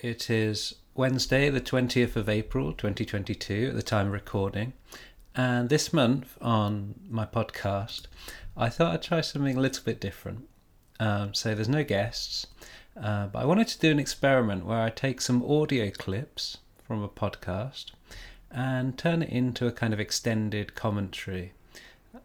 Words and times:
It 0.00 0.30
is 0.30 0.76
Wednesday, 0.94 1.50
the 1.50 1.60
20th 1.60 2.14
of 2.14 2.28
April 2.28 2.72
2022, 2.72 3.70
at 3.70 3.74
the 3.74 3.82
time 3.82 4.06
of 4.06 4.12
recording. 4.12 4.72
And 5.34 5.68
this 5.68 5.92
month 5.92 6.38
on 6.40 6.94
my 7.10 7.26
podcast, 7.26 8.02
I 8.56 8.68
thought 8.68 8.94
I'd 8.94 9.02
try 9.02 9.22
something 9.22 9.56
a 9.56 9.60
little 9.60 9.82
bit 9.82 10.00
different. 10.00 10.48
Um, 11.00 11.34
so 11.34 11.52
there's 11.52 11.68
no 11.68 11.82
guests, 11.82 12.46
uh, 12.96 13.26
but 13.26 13.40
I 13.40 13.44
wanted 13.44 13.66
to 13.66 13.80
do 13.80 13.90
an 13.90 13.98
experiment 13.98 14.66
where 14.66 14.80
I 14.80 14.90
take 14.90 15.20
some 15.20 15.42
audio 15.44 15.90
clips 15.90 16.58
from 16.86 17.02
a 17.02 17.08
podcast 17.08 17.86
and 18.52 18.96
turn 18.96 19.22
it 19.22 19.30
into 19.30 19.66
a 19.66 19.72
kind 19.72 19.92
of 19.92 19.98
extended 19.98 20.76
commentary. 20.76 21.54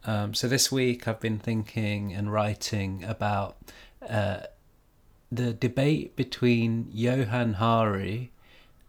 Um, 0.06 0.36
so 0.36 0.48
this 0.48 0.72
week 0.72 1.08
I've 1.08 1.20
been 1.20 1.40
thinking 1.40 2.14
and 2.14 2.32
writing 2.32 3.04
about 3.04 3.58
uh, 4.08 4.42
the 5.36 5.54
debate 5.54 6.16
between 6.16 6.90
Johann 6.92 7.54
Hari 7.54 8.32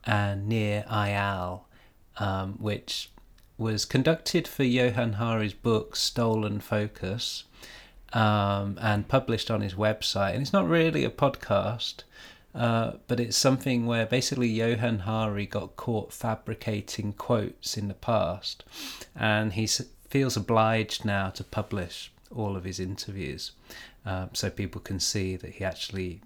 and 0.04 0.48
Nir 0.48 0.84
Eyal, 0.88 1.62
um, 2.18 2.54
which 2.54 3.10
was 3.56 3.84
conducted 3.84 4.48
for 4.48 4.64
Johann 4.64 5.14
Hari's 5.14 5.54
book 5.54 5.96
Stolen 5.96 6.60
Focus 6.60 7.44
um, 8.12 8.78
and 8.80 9.08
published 9.08 9.50
on 9.50 9.60
his 9.60 9.74
website. 9.74 10.32
And 10.32 10.42
it's 10.42 10.52
not 10.52 10.68
really 10.68 11.04
a 11.04 11.10
podcast, 11.10 12.02
uh, 12.54 12.92
but 13.06 13.20
it's 13.20 13.36
something 13.36 13.86
where 13.86 14.06
basically 14.06 14.48
Johann 14.48 15.00
Hari 15.00 15.46
got 15.46 15.76
caught 15.76 16.12
fabricating 16.12 17.12
quotes 17.12 17.76
in 17.76 17.88
the 17.88 17.94
past, 17.94 18.64
and 19.14 19.54
he 19.54 19.66
feels 19.66 20.36
obliged 20.36 21.04
now 21.04 21.30
to 21.30 21.44
publish 21.44 22.12
all 22.34 22.56
of 22.56 22.64
his 22.64 22.80
interviews 22.80 23.52
um, 24.04 24.30
so 24.32 24.50
people 24.50 24.80
can 24.80 25.00
see 25.00 25.36
that 25.36 25.52
he 25.52 25.64
actually 25.64 26.20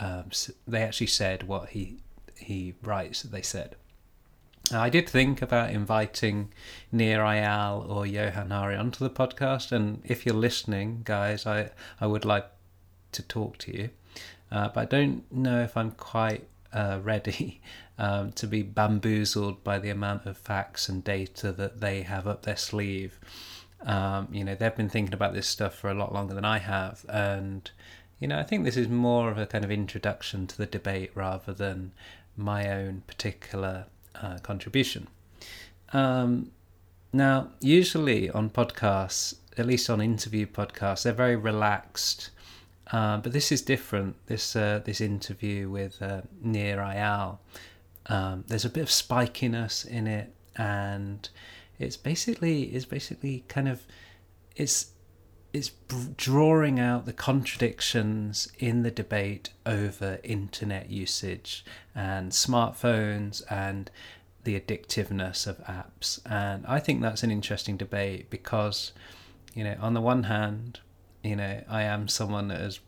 um, 0.00 0.30
they 0.66 0.82
actually 0.82 1.06
said 1.06 1.44
what 1.44 1.70
he 1.70 1.98
he 2.36 2.74
writes 2.82 3.22
that 3.22 3.30
they 3.30 3.42
said. 3.42 3.76
I 4.72 4.88
did 4.88 5.08
think 5.08 5.42
about 5.42 5.70
inviting 5.70 6.52
Nir 6.92 7.18
Eyal 7.18 7.88
or 7.88 8.06
Johann 8.06 8.50
Hari 8.50 8.76
onto 8.76 9.02
the 9.02 9.10
podcast, 9.10 9.72
and 9.72 10.00
if 10.04 10.24
you're 10.24 10.34
listening, 10.34 11.02
guys, 11.04 11.44
I, 11.44 11.70
I 12.00 12.06
would 12.06 12.24
like 12.24 12.46
to 13.12 13.22
talk 13.22 13.58
to 13.58 13.76
you. 13.76 13.90
Uh, 14.50 14.68
but 14.68 14.80
I 14.80 14.84
don't 14.84 15.30
know 15.32 15.60
if 15.60 15.76
I'm 15.76 15.90
quite 15.92 16.46
uh, 16.72 17.00
ready 17.02 17.60
um, 17.98 18.32
to 18.32 18.46
be 18.46 18.62
bamboozled 18.62 19.64
by 19.64 19.78
the 19.78 19.90
amount 19.90 20.26
of 20.26 20.36
facts 20.38 20.88
and 20.88 21.02
data 21.02 21.52
that 21.52 21.80
they 21.80 22.02
have 22.02 22.26
up 22.26 22.42
their 22.42 22.56
sleeve. 22.56 23.18
Um, 23.82 24.28
you 24.30 24.44
know, 24.44 24.54
they've 24.54 24.76
been 24.76 24.90
thinking 24.90 25.14
about 25.14 25.32
this 25.34 25.48
stuff 25.48 25.74
for 25.74 25.90
a 25.90 25.94
lot 25.94 26.12
longer 26.12 26.34
than 26.34 26.44
I 26.44 26.58
have, 26.58 27.04
and 27.08 27.70
you 28.20 28.28
know, 28.28 28.38
I 28.38 28.42
think 28.44 28.64
this 28.64 28.76
is 28.76 28.88
more 28.88 29.30
of 29.30 29.38
a 29.38 29.46
kind 29.46 29.64
of 29.64 29.70
introduction 29.70 30.46
to 30.46 30.56
the 30.56 30.66
debate 30.66 31.10
rather 31.14 31.52
than 31.54 31.92
my 32.36 32.70
own 32.70 33.02
particular 33.06 33.86
uh, 34.14 34.38
contribution. 34.42 35.08
Um, 35.92 36.52
now, 37.12 37.48
usually 37.60 38.30
on 38.30 38.50
podcasts, 38.50 39.36
at 39.56 39.66
least 39.66 39.88
on 39.88 40.00
interview 40.00 40.46
podcasts, 40.46 41.02
they're 41.02 41.12
very 41.12 41.34
relaxed. 41.34 42.30
Uh, 42.92 43.16
but 43.16 43.32
this 43.32 43.50
is 43.50 43.62
different. 43.62 44.16
This 44.26 44.54
uh, 44.54 44.80
this 44.84 45.00
interview 45.00 45.70
with 45.70 46.02
uh, 46.02 46.22
Nir 46.42 46.78
Eyal, 46.78 47.38
um, 48.06 48.44
there's 48.48 48.64
a 48.64 48.68
bit 48.68 48.82
of 48.82 48.88
spikiness 48.88 49.86
in 49.86 50.06
it, 50.06 50.34
and 50.56 51.28
it's 51.78 51.96
basically 51.96 52.64
it's 52.64 52.84
basically 52.84 53.44
kind 53.48 53.68
of 53.68 53.82
it's 54.56 54.90
it's 55.52 55.72
drawing 56.16 56.78
out 56.78 57.06
the 57.06 57.12
contradictions 57.12 58.50
in 58.58 58.82
the 58.82 58.90
debate 58.90 59.50
over 59.66 60.20
internet 60.22 60.90
usage 60.90 61.64
and 61.94 62.30
smartphones 62.30 63.42
and 63.50 63.90
the 64.44 64.58
addictiveness 64.58 65.46
of 65.46 65.58
apps. 65.64 66.20
And 66.24 66.64
I 66.66 66.78
think 66.78 67.02
that's 67.02 67.22
an 67.22 67.30
interesting 67.30 67.76
debate 67.76 68.30
because, 68.30 68.92
you 69.54 69.64
know, 69.64 69.76
on 69.80 69.94
the 69.94 70.00
one 70.00 70.24
hand, 70.24 70.80
you 71.22 71.36
know, 71.36 71.62
I 71.68 71.82
am 71.82 72.08
someone 72.08 72.48
that 72.48 72.60
has 72.60 72.80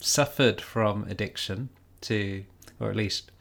suffered 0.00 0.60
from 0.60 1.04
addiction 1.08 1.70
to, 2.02 2.44
or 2.78 2.90
at 2.90 2.96
least, 2.96 3.32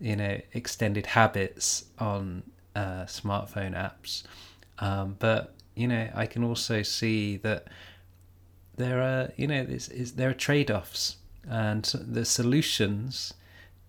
you 0.00 0.16
know, 0.16 0.40
extended 0.52 1.06
habits 1.06 1.84
on 1.98 2.42
uh, 2.74 3.04
smartphone 3.04 3.74
apps. 3.74 4.22
Um, 4.78 5.16
but, 5.18 5.54
you 5.74 5.86
know, 5.86 6.08
I 6.14 6.26
can 6.26 6.42
also 6.42 6.82
see 6.82 7.36
that 7.38 7.68
there 8.78 9.02
are 9.02 9.32
you 9.36 9.46
know 9.46 9.64
there 9.64 10.30
are 10.30 10.34
trade-offs 10.34 11.16
and 11.48 11.84
the 11.84 12.24
solutions 12.24 13.34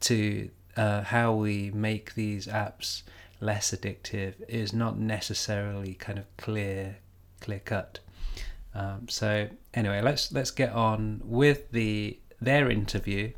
to 0.02 0.50
uh, 0.76 1.04
how 1.04 1.34
we 1.34 1.72
make 1.72 2.14
these 2.16 2.48
apps 2.48 3.04
less 3.42 3.72
addictive 3.72 4.34
is 4.48 4.74
not 4.74 4.98
necessarily 4.98 5.94
kind 5.94 6.20
of 6.20 6.26
clear 6.38 6.98
clear 7.40 7.60
cut. 7.60 8.00
Um, 8.76 9.08
so 9.08 9.50
anyway 9.74 10.02
let's 10.02 10.32
let's 10.32 10.52
get 10.52 10.74
on 10.74 11.22
with 11.24 11.72
the 11.72 12.20
their 12.42 12.70
interview 12.70 13.32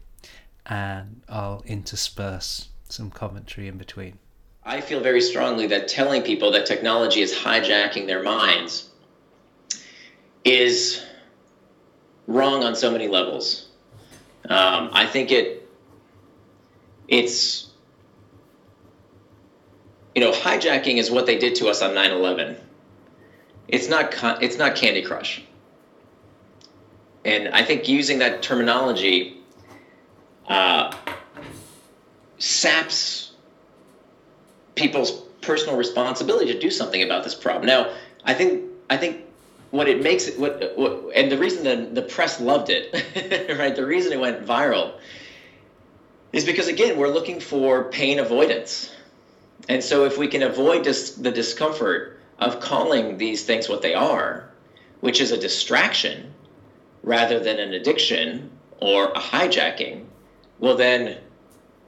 and 0.66 1.22
I'll 1.28 1.64
intersperse 1.66 2.70
some 2.90 3.10
commentary 3.10 3.68
in 3.68 3.78
between. 3.78 4.20
I 4.64 4.82
feel 4.82 5.00
very 5.00 5.22
strongly 5.22 5.66
that 5.68 5.88
telling 5.88 6.22
people 6.22 6.52
that 6.52 6.68
technology 6.68 7.22
is 7.22 7.34
hijacking 7.34 8.06
their 8.06 8.22
minds 8.22 8.90
is 10.44 11.04
wrong 12.34 12.64
on 12.64 12.76
so 12.76 12.92
many 12.92 13.08
levels. 13.08 13.68
Um, 14.50 14.90
I 14.94 15.06
think 15.06 15.32
it 15.32 15.70
it's 17.08 17.70
you 20.16 20.22
know 20.22 20.32
hijacking 20.32 20.98
is 20.98 21.12
what 21.12 21.26
they 21.26 21.38
did 21.38 21.56
to 21.56 21.68
us 21.68 21.82
on 21.82 21.92
9/11. 21.92 22.58
It's 23.68 23.88
not 23.88 24.14
it's 24.42 24.58
not 24.58 24.76
Candy 24.76 25.02
Crush, 25.02 25.44
and 27.24 27.50
I 27.50 27.64
think 27.64 27.88
using 27.88 28.20
that 28.20 28.42
terminology 28.42 29.38
uh, 30.48 30.96
saps 32.40 33.32
people's 34.76 35.12
personal 35.42 35.78
responsibility 35.78 36.52
to 36.54 36.60
do 36.60 36.70
something 36.70 37.04
about 37.04 37.24
this 37.24 37.36
problem. 37.36 37.66
Now, 37.68 37.94
I 38.26 38.34
think 38.34 38.64
I 38.90 38.98
think 38.98 39.22
what 39.72 39.88
it 39.88 40.04
makes 40.04 40.28
it 40.28 40.38
what, 40.38 40.78
what 40.78 41.16
and 41.16 41.32
the 41.32 41.38
reason 41.38 41.64
the, 41.64 42.02
the 42.02 42.02
press 42.02 42.40
loved 42.40 42.70
it 42.70 42.94
right 43.58 43.76
the 43.76 43.86
reason 43.86 44.12
it 44.14 44.20
went 44.20 44.46
viral 44.46 44.94
is 46.34 46.46
because 46.46 46.68
again 46.68 46.98
we're 46.98 47.10
looking 47.10 47.40
for 47.40 47.86
pain 47.86 48.20
avoidance 48.20 48.92
and 49.70 49.84
so 49.84 50.06
if 50.06 50.18
we 50.18 50.28
can 50.28 50.44
avoid 50.44 50.84
dis- 50.84 51.12
the 51.12 51.32
discomfort 51.32 52.20
of 52.40 52.60
calling 52.60 53.18
these 53.18 53.44
things 53.44 53.68
what 53.68 53.82
they 53.82 53.94
are 53.94 54.50
which 55.00 55.20
is 55.20 55.32
a 55.32 55.38
distraction 55.38 56.34
rather 57.04 57.40
than 57.40 57.60
an 57.60 57.74
addiction 57.74 58.52
or 58.80 59.12
a 59.12 59.20
hijacking 59.20 60.06
well 60.60 60.76
then 60.76 61.18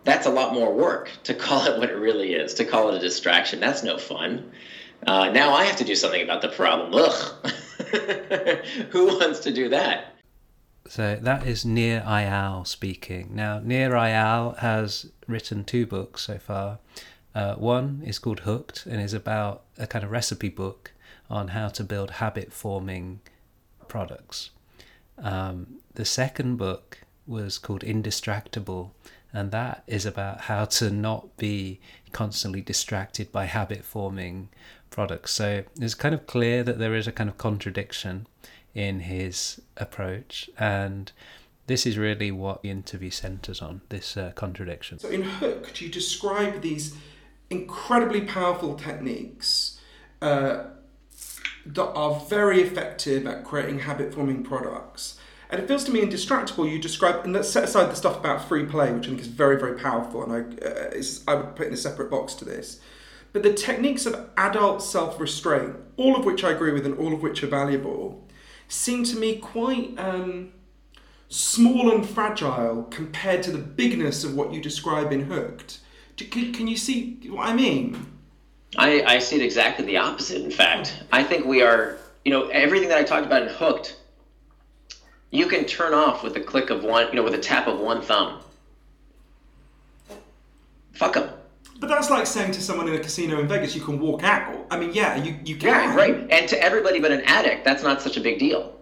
that's 0.06 0.26
a 0.26 0.30
lot 0.30 0.54
more 0.54 0.74
work 0.74 1.12
to 1.24 1.34
call 1.34 1.66
it 1.66 1.78
what 1.78 1.90
it 1.90 1.96
really 1.96 2.34
is 2.34 2.54
to 2.54 2.64
call 2.64 2.90
it 2.90 2.96
a 2.96 3.00
distraction 3.00 3.60
that's 3.60 3.84
no 3.84 3.98
fun 3.98 4.52
uh, 5.06 5.30
now 5.30 5.54
I 5.54 5.66
have 5.66 5.78
to 5.78 5.84
do 5.84 5.96
something 5.96 6.22
about 6.22 6.42
the 6.42 6.50
problem. 6.50 6.94
Ugh. 6.94 7.52
Who 8.90 9.06
wants 9.06 9.40
to 9.42 9.54
do 9.54 9.70
that? 9.70 10.16
So 10.88 11.18
that 11.22 11.46
is 11.46 11.64
Nir 11.64 12.02
Eyal 12.06 12.68
speaking. 12.68 13.30
Now, 13.34 13.60
Nir 13.60 13.92
Eyal 13.92 14.58
has 14.58 15.12
written 15.28 15.64
two 15.64 15.86
books 15.86 16.24
so 16.24 16.38
far. 16.38 16.80
Uh, 17.36 17.56
one 17.56 18.02
is 18.06 18.20
called 18.20 18.42
Hooked 18.42 18.86
and 18.86 19.02
is 19.02 19.14
about 19.14 19.64
a 19.78 19.88
kind 19.88 20.04
of 20.04 20.12
recipe 20.12 20.50
book 20.50 20.92
on 21.30 21.50
how 21.50 21.68
to 21.70 21.84
build 21.84 22.12
habit 22.12 22.52
forming 22.52 23.22
products. 23.88 24.50
Um, 25.18 25.78
the 25.94 26.06
second 26.06 26.58
book 26.58 27.00
was 27.26 27.58
called 27.58 27.82
Indistractable, 27.82 28.92
and 29.32 29.52
that 29.52 29.84
is 29.88 30.06
about 30.06 30.42
how 30.42 30.66
to 30.66 30.90
not 30.90 31.38
be 31.38 31.80
constantly 32.12 32.62
distracted 32.62 33.32
by 33.32 33.46
habit 33.46 33.84
forming 33.84 34.50
products. 34.94 35.32
So 35.34 35.64
it's 35.80 35.96
kind 35.96 36.16
of 36.16 36.26
clear 36.28 36.64
that 36.64 36.80
there 36.80 36.96
is 36.96 37.08
a 37.08 37.12
kind 37.12 37.30
of 37.30 37.38
contradiction 37.38 38.28
in 38.74 39.02
his 39.02 39.62
approach, 39.78 40.50
and 40.58 41.12
this 41.68 41.86
is 41.86 41.98
really 41.98 42.32
what 42.32 42.62
the 42.62 42.70
interview 42.70 43.10
centers 43.10 43.62
on 43.62 43.82
this 43.90 44.18
uh, 44.18 44.32
contradiction. 44.36 45.00
So, 45.00 45.10
in 45.10 45.24
Hooked, 45.24 45.82
you 45.82 45.90
describe 45.90 46.62
these 46.62 46.96
incredibly 47.50 48.22
powerful 48.22 48.76
techniques 48.76 49.80
uh, 50.22 50.66
that 51.66 51.92
are 51.94 52.20
very 52.28 52.62
effective 52.62 53.28
at 53.28 53.44
creating 53.44 53.80
habit 53.80 54.14
forming 54.14 54.44
products. 54.44 55.20
And 55.50 55.62
it 55.62 55.68
feels 55.68 55.84
to 55.84 55.92
me 55.92 56.02
indistractable. 56.02 56.70
You 56.70 56.80
describe, 56.80 57.24
and 57.24 57.34
let's 57.34 57.50
set 57.50 57.66
aside 57.66 57.92
the 57.92 57.96
stuff 57.96 58.18
about 58.18 58.48
free 58.48 58.66
play, 58.66 58.92
which 58.92 59.06
I 59.06 59.10
think 59.10 59.22
is 59.22 59.28
very, 59.28 59.60
very 59.60 59.78
powerful, 59.78 60.24
and 60.24 60.34
I, 60.34 60.66
uh, 60.68 61.04
I 61.28 61.36
would 61.36 61.56
put 61.56 61.68
in 61.68 61.74
a 61.74 61.78
separate 61.78 62.10
box 62.10 62.34
to 62.36 62.46
this. 62.46 62.80
But 63.34 63.42
the 63.42 63.54
techniques 63.54 64.06
of 64.06 64.30
adult 64.38 64.84
self 64.84 65.20
restraint, 65.20 65.76
all 65.98 66.16
of 66.16 66.24
which 66.24 66.44
I 66.44 66.52
agree 66.52 66.72
with 66.72 66.86
and 66.86 66.98
all 66.98 67.14
of 67.14 67.22
which 67.22 67.44
are 67.44 67.48
valuable, 67.48 68.26
seem 68.68 69.04
to 69.06 69.18
me 69.18 69.38
quite 69.38 69.96
um, 69.98 70.54
small 71.30 71.92
and 71.92 72.08
fragile 72.08 72.84
compared 72.92 73.42
to 73.44 73.52
the 73.52 73.58
bigness 73.58 74.24
of 74.24 74.36
what 74.36 74.54
you 74.54 74.62
describe 74.62 75.12
in 75.12 75.22
Hooked. 75.22 75.80
Can, 76.16 76.54
can 76.54 76.68
you 76.68 76.78
see 76.78 77.20
what 77.28 77.48
I 77.48 77.54
mean? 77.54 78.06
I, 78.78 79.02
I 79.04 79.20
see 79.20 79.38
it 79.38 79.42
exactly 79.42 79.86
the 79.86 79.98
opposite, 79.98 80.44
in 80.44 80.52
fact. 80.52 81.04
I 81.12 81.24
think 81.24 81.46
we 81.46 81.64
are, 81.64 81.98
you 82.24 82.32
know, 82.32 82.48
everything 82.50 82.90
that 82.90 83.00
I 83.00 83.04
talked 83.04 83.26
about 83.26 83.42
in 83.44 83.50
Hooked, 83.50 83.98
you 85.32 85.48
can 85.48 85.66
turn 85.66 85.96
off 85.96 86.24
with 86.24 86.36
a 86.38 86.40
click 86.40 86.70
of 86.70 86.84
one, 86.84 87.08
you 87.08 87.16
know, 87.16 87.24
with 87.24 87.34
a 87.34 87.40
tap 87.40 87.68
of 87.68 87.80
one 87.80 88.02
thumb. 88.04 88.40
Fuck 90.94 91.14
them. 91.14 91.30
But 91.84 91.90
that's 91.90 92.10
like 92.10 92.26
saying 92.26 92.54
to 92.54 92.62
someone 92.62 92.88
in 92.88 92.96
a 92.96 93.00
casino 93.00 93.42
in 93.42 93.48
Vegas, 93.50 93.76
you 93.76 93.82
can 93.82 94.00
walk 94.00 94.24
out. 94.24 94.68
I 94.72 94.80
mean, 94.80 94.94
yeah, 94.94 95.22
you, 95.22 95.38
you 95.44 95.58
can. 95.58 95.68
Yeah, 95.68 95.94
right. 95.94 96.26
And 96.30 96.48
to 96.48 96.64
everybody 96.64 97.02
but 97.02 97.12
an 97.12 97.20
addict, 97.26 97.66
that's 97.66 97.84
not 97.84 98.02
such 98.02 98.16
a 98.16 98.22
big 98.22 98.40
deal. 98.40 98.80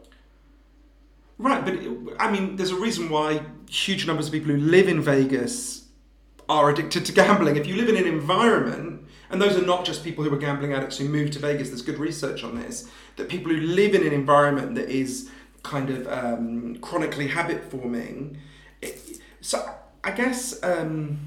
Right, 1.39 1.65
but 1.65 1.79
I 2.19 2.29
mean, 2.29 2.57
there's 2.57 2.69
a 2.69 2.75
reason 2.75 3.09
why 3.09 3.41
huge 3.67 4.05
numbers 4.05 4.27
of 4.27 4.33
people 4.33 4.51
who 4.51 4.57
live 4.57 4.87
in 4.87 5.01
Vegas 5.01 5.87
are 6.47 6.69
addicted 6.69 7.03
to 7.07 7.11
gambling. 7.11 7.55
If 7.55 7.65
you 7.65 7.75
live 7.75 7.89
in 7.89 7.97
an 7.97 8.05
environment, 8.05 9.03
and 9.31 9.41
those 9.41 9.57
are 9.57 9.65
not 9.65 9.83
just 9.83 10.03
people 10.03 10.23
who 10.23 10.31
are 10.31 10.37
gambling 10.37 10.73
addicts 10.73 10.99
who 10.99 11.05
move 11.05 11.31
to 11.31 11.39
Vegas, 11.39 11.69
there's 11.69 11.81
good 11.81 11.97
research 11.97 12.43
on 12.43 12.53
this, 12.53 12.87
that 13.15 13.29
people 13.29 13.51
who 13.51 13.61
live 13.61 13.95
in 13.95 14.05
an 14.05 14.13
environment 14.13 14.75
that 14.75 14.89
is 14.89 15.31
kind 15.63 15.89
of 15.89 16.07
um, 16.07 16.75
chronically 16.81 17.29
habit 17.29 17.63
forming. 17.63 18.37
So 19.41 19.73
I 20.03 20.11
guess. 20.11 20.61
Um, 20.61 21.17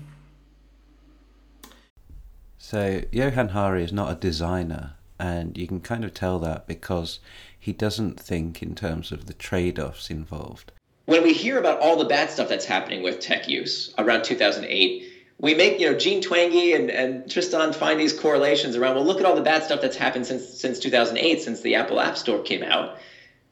so 2.65 3.03
Johann 3.13 3.51
Hari 3.51 3.85
is 3.85 3.93
not 3.93 4.11
a 4.11 4.15
designer, 4.15 4.95
and 5.19 5.59
you 5.59 5.67
can 5.67 5.81
kind 5.81 6.03
of 6.03 6.15
tell 6.15 6.39
that 6.39 6.67
because 6.67 7.21
he 7.61 7.75
doesn't 7.75 8.19
think 8.19 8.63
in 8.63 8.75
terms 8.75 9.13
of 9.13 9.27
the 9.27 9.35
trade 9.35 9.79
offs 9.79 10.09
involved. 10.09 10.73
When 11.05 11.23
we 11.23 11.35
hear 11.35 11.59
about 11.59 11.81
all 11.81 11.99
the 11.99 12.07
bad 12.07 12.31
stuff 12.31 12.49
that's 12.49 12.65
happening 12.65 13.03
with 13.03 13.21
tech 13.21 13.49
use 13.49 13.93
around 13.99 14.25
2008, 14.25 15.05
we 15.39 15.55
make, 15.55 15.79
you 15.79 15.91
know, 15.91 15.99
Jean 15.99 16.23
Twenge 16.23 16.75
and, 16.75 16.89
and 16.89 17.31
Tristan 17.31 17.75
find 17.75 18.01
these 18.01 18.19
correlations 18.19 18.77
around, 18.77 18.95
well, 18.95 19.05
look 19.05 19.21
at 19.21 19.27
all 19.27 19.37
the 19.37 19.43
bad 19.43 19.63
stuff 19.63 19.83
that's 19.83 19.99
happened 19.99 20.27
since, 20.27 20.49
since 20.49 20.79
2008, 20.79 21.43
since 21.43 21.61
the 21.61 21.75
Apple 21.75 22.01
App 22.01 22.17
Store 22.17 22.41
came 22.41 22.63
out. 22.63 22.97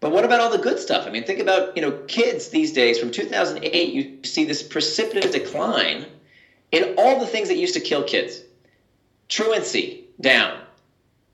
But 0.01 0.13
what 0.13 0.25
about 0.25 0.41
all 0.41 0.51
the 0.51 0.57
good 0.57 0.79
stuff? 0.79 1.07
I 1.07 1.11
mean, 1.11 1.25
think 1.25 1.39
about, 1.39 1.77
you 1.77 1.83
know, 1.83 1.93
kids 2.09 2.49
these 2.49 2.73
days 2.73 2.99
from 2.99 3.11
2008, 3.11 3.93
you 3.93 4.25
see 4.25 4.47
this 4.47 4.63
precipitous 4.63 5.33
decline 5.33 6.07
in 6.71 6.95
all 6.97 7.21
the 7.21 7.27
things 7.27 7.49
that 7.49 7.59
used 7.59 7.75
to 7.75 7.81
kill 7.81 8.05
kids. 8.05 8.43
Truancy, 9.33 10.05
down. 10.21 10.61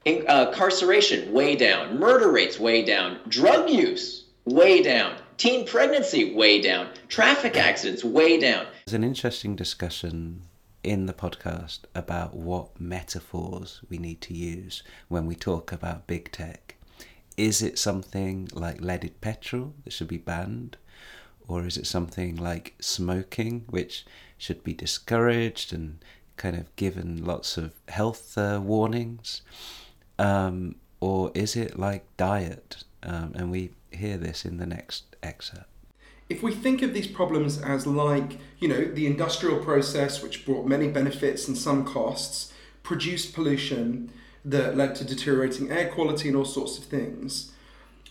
In, 0.04 0.24
uh, 0.28 0.50
incarceration 0.50 1.32
way 1.32 1.56
down, 1.56 1.98
murder 1.98 2.30
rates 2.30 2.56
way 2.56 2.84
down, 2.84 3.18
drug 3.26 3.68
use 3.68 4.26
way 4.44 4.84
down, 4.84 5.16
teen 5.36 5.66
pregnancy 5.66 6.32
way 6.32 6.60
down, 6.60 6.90
traffic 7.08 7.56
accidents 7.56 8.04
way 8.04 8.38
down. 8.38 8.68
There's 8.86 8.94
an 8.94 9.02
interesting 9.02 9.56
discussion 9.56 10.42
in 10.84 11.06
the 11.06 11.12
podcast 11.12 11.80
about 11.92 12.34
what 12.34 12.80
metaphors 12.80 13.80
we 13.90 13.98
need 13.98 14.20
to 14.20 14.32
use 14.32 14.84
when 15.08 15.26
we 15.26 15.34
talk 15.34 15.72
about 15.72 16.06
big 16.06 16.30
tech. 16.30 16.76
Is 17.36 17.62
it 17.62 17.80
something 17.80 18.48
like 18.52 18.80
leaded 18.80 19.20
petrol 19.20 19.74
that 19.82 19.92
should 19.92 20.06
be 20.06 20.18
banned? 20.18 20.76
Or 21.48 21.66
is 21.66 21.76
it 21.76 21.86
something 21.88 22.36
like 22.36 22.74
smoking, 22.78 23.64
which 23.68 24.06
should 24.36 24.62
be 24.62 24.72
discouraged 24.72 25.72
and 25.72 25.98
kind 26.38 26.56
of 26.56 26.74
given 26.76 27.22
lots 27.22 27.58
of 27.58 27.74
health 27.88 28.38
uh, 28.38 28.58
warnings? 28.62 29.42
um, 30.18 30.74
or 31.00 31.30
is 31.34 31.56
it 31.56 31.78
like 31.78 32.04
diet? 32.16 32.84
Um, 33.02 33.32
and 33.36 33.50
we 33.50 33.70
hear 33.90 34.16
this 34.16 34.44
in 34.44 34.58
the 34.58 34.66
next 34.66 35.16
excerpt. 35.22 35.66
If 36.28 36.42
we 36.42 36.52
think 36.52 36.82
of 36.82 36.92
these 36.92 37.06
problems 37.06 37.60
as 37.62 37.86
like, 37.86 38.38
you 38.58 38.68
know, 38.68 38.84
the 38.84 39.06
industrial 39.06 39.60
process, 39.60 40.22
which 40.22 40.44
brought 40.44 40.66
many 40.66 40.88
benefits 40.88 41.48
and 41.48 41.56
some 41.56 41.84
costs, 41.84 42.52
produced 42.82 43.34
pollution 43.34 44.10
that 44.44 44.76
led 44.76 44.94
to 44.96 45.04
deteriorating 45.04 45.70
air 45.70 45.90
quality 45.90 46.28
and 46.28 46.36
all 46.36 46.44
sorts 46.44 46.76
of 46.76 46.84
things, 46.84 47.52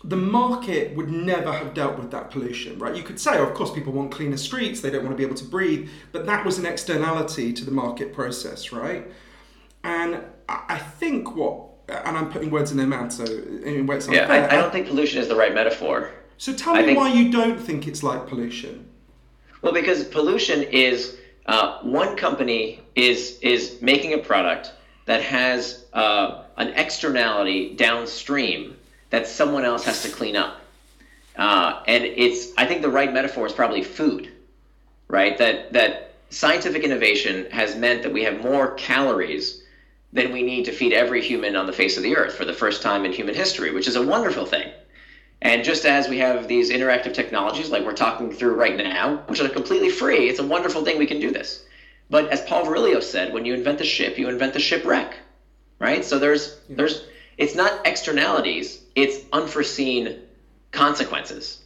the 0.04 0.16
market 0.16 0.96
would 0.96 1.10
never 1.10 1.52
have 1.52 1.74
dealt 1.74 1.98
with 1.98 2.12
that 2.12 2.30
pollution, 2.30 2.78
right? 2.78 2.96
You 2.96 3.04
could 3.04 3.20
say, 3.20 3.38
oh, 3.38 3.48
of 3.48 3.54
course, 3.54 3.72
people 3.72 3.94
want 3.94 4.12
cleaner 4.12 4.38
streets, 4.38 4.82
they 4.82 4.90
don't 4.90 5.04
want 5.04 5.14
to 5.14 5.18
be 5.18 5.24
able 5.24 5.36
to 5.36 5.46
breathe, 5.46 5.90
but 6.12 6.26
that 6.28 6.46
was 6.46 6.60
an 6.60 6.66
externality 6.66 7.52
to 7.54 7.66
the 7.66 7.72
market 7.72 8.14
process, 8.14 8.72
right? 8.72 9.08
And 9.84 10.22
I 10.50 10.78
think 10.78 11.36
what 11.36 11.68
and 11.90 12.18
I'm 12.18 12.30
putting 12.30 12.52
words 12.52 12.72
in 12.72 12.78
their 12.78 12.88
mouth, 12.88 13.14
so 13.14 13.24
in 13.24 13.88
words 13.88 14.08
yeah, 14.10 14.28
I, 14.30 14.54
I, 14.54 14.62
don't 14.62 14.72
think 14.72 14.88
pollution 14.88 15.22
is 15.22 15.28
the 15.28 15.36
right 15.36 15.54
metaphor. 15.54 16.12
So 16.38 16.54
tell 16.54 16.76
me 16.76 16.84
think, 16.84 16.98
why 16.98 17.14
you 17.14 17.32
don't 17.32 17.60
think 17.60 17.88
it's 17.88 18.04
like 18.04 18.28
pollution. 18.28 18.90
Well, 19.62 19.74
because 19.74 20.04
pollution 20.04 20.64
is 20.64 21.18
uh, 21.46 21.80
one 21.82 22.16
company 22.18 22.82
is 22.96 23.40
is 23.42 23.82
making 23.82 24.14
a 24.14 24.18
product 24.18 24.74
that 25.06 25.22
has 25.22 25.86
uh, 25.94 26.44
an 26.58 26.70
externality 26.70 27.74
downstream 27.76 28.77
that 29.10 29.28
someone 29.28 29.66
else 29.66 29.86
has 29.86 30.02
to 30.04 30.10
clean 30.10 30.36
up, 30.36 30.62
uh, 31.36 31.82
and 31.88 32.04
it's 32.04 32.52
I 32.58 32.66
think 32.66 32.82
the 32.82 32.90
right 32.90 33.12
metaphor 33.14 33.46
is 33.46 33.54
probably 33.54 33.84
food, 33.84 34.32
right? 35.08 35.38
That 35.38 35.74
that 35.74 36.14
scientific 36.30 36.84
innovation 36.84 37.50
has 37.52 37.76
meant 37.76 38.04
that 38.04 38.14
we 38.14 38.24
have 38.24 38.42
more 38.42 38.74
calories 38.74 39.64
than 40.14 40.32
we 40.32 40.42
need 40.42 40.66
to 40.66 40.72
feed 40.72 40.94
every 40.94 41.22
human 41.22 41.56
on 41.56 41.66
the 41.66 41.74
face 41.74 41.98
of 41.98 42.04
the 42.04 42.16
earth 42.18 42.36
for 42.36 42.46
the 42.46 42.54
first 42.54 42.82
time 42.82 43.06
in 43.06 43.12
human 43.12 43.36
history, 43.36 43.72
which 43.72 43.88
is 43.88 43.96
a 43.96 44.06
wonderful 44.06 44.46
thing. 44.46 44.72
And 45.42 45.64
just 45.64 45.86
as 45.86 46.08
we 46.08 46.18
have 46.18 46.48
these 46.48 46.72
interactive 46.72 47.14
technologies 47.14 47.70
like 47.70 47.86
we're 47.86 47.94
talking 47.94 48.32
through 48.32 48.56
right 48.56 48.76
now, 48.76 49.18
which 49.28 49.40
are 49.40 49.50
completely 49.50 49.90
free, 49.90 50.30
it's 50.30 50.40
a 50.40 50.48
wonderful 50.48 50.84
thing 50.84 50.98
we 50.98 51.06
can 51.06 51.20
do 51.20 51.32
this. 51.32 51.64
But 52.10 52.30
as 52.30 52.42
Paul 52.42 52.66
Virilio 52.66 53.04
said, 53.04 53.34
when 53.34 53.46
you 53.46 53.54
invent 53.54 53.78
the 53.78 53.84
ship, 53.84 54.18
you 54.18 54.30
invent 54.30 54.54
the 54.54 54.60
shipwreck, 54.60 55.16
right? 55.80 56.04
So 56.04 56.18
there's 56.18 56.58
there's 56.70 57.04
it's 57.38 57.54
not 57.54 57.86
externalities, 57.86 58.82
it's 58.98 59.24
unforeseen 59.32 60.20
consequences. 60.72 61.64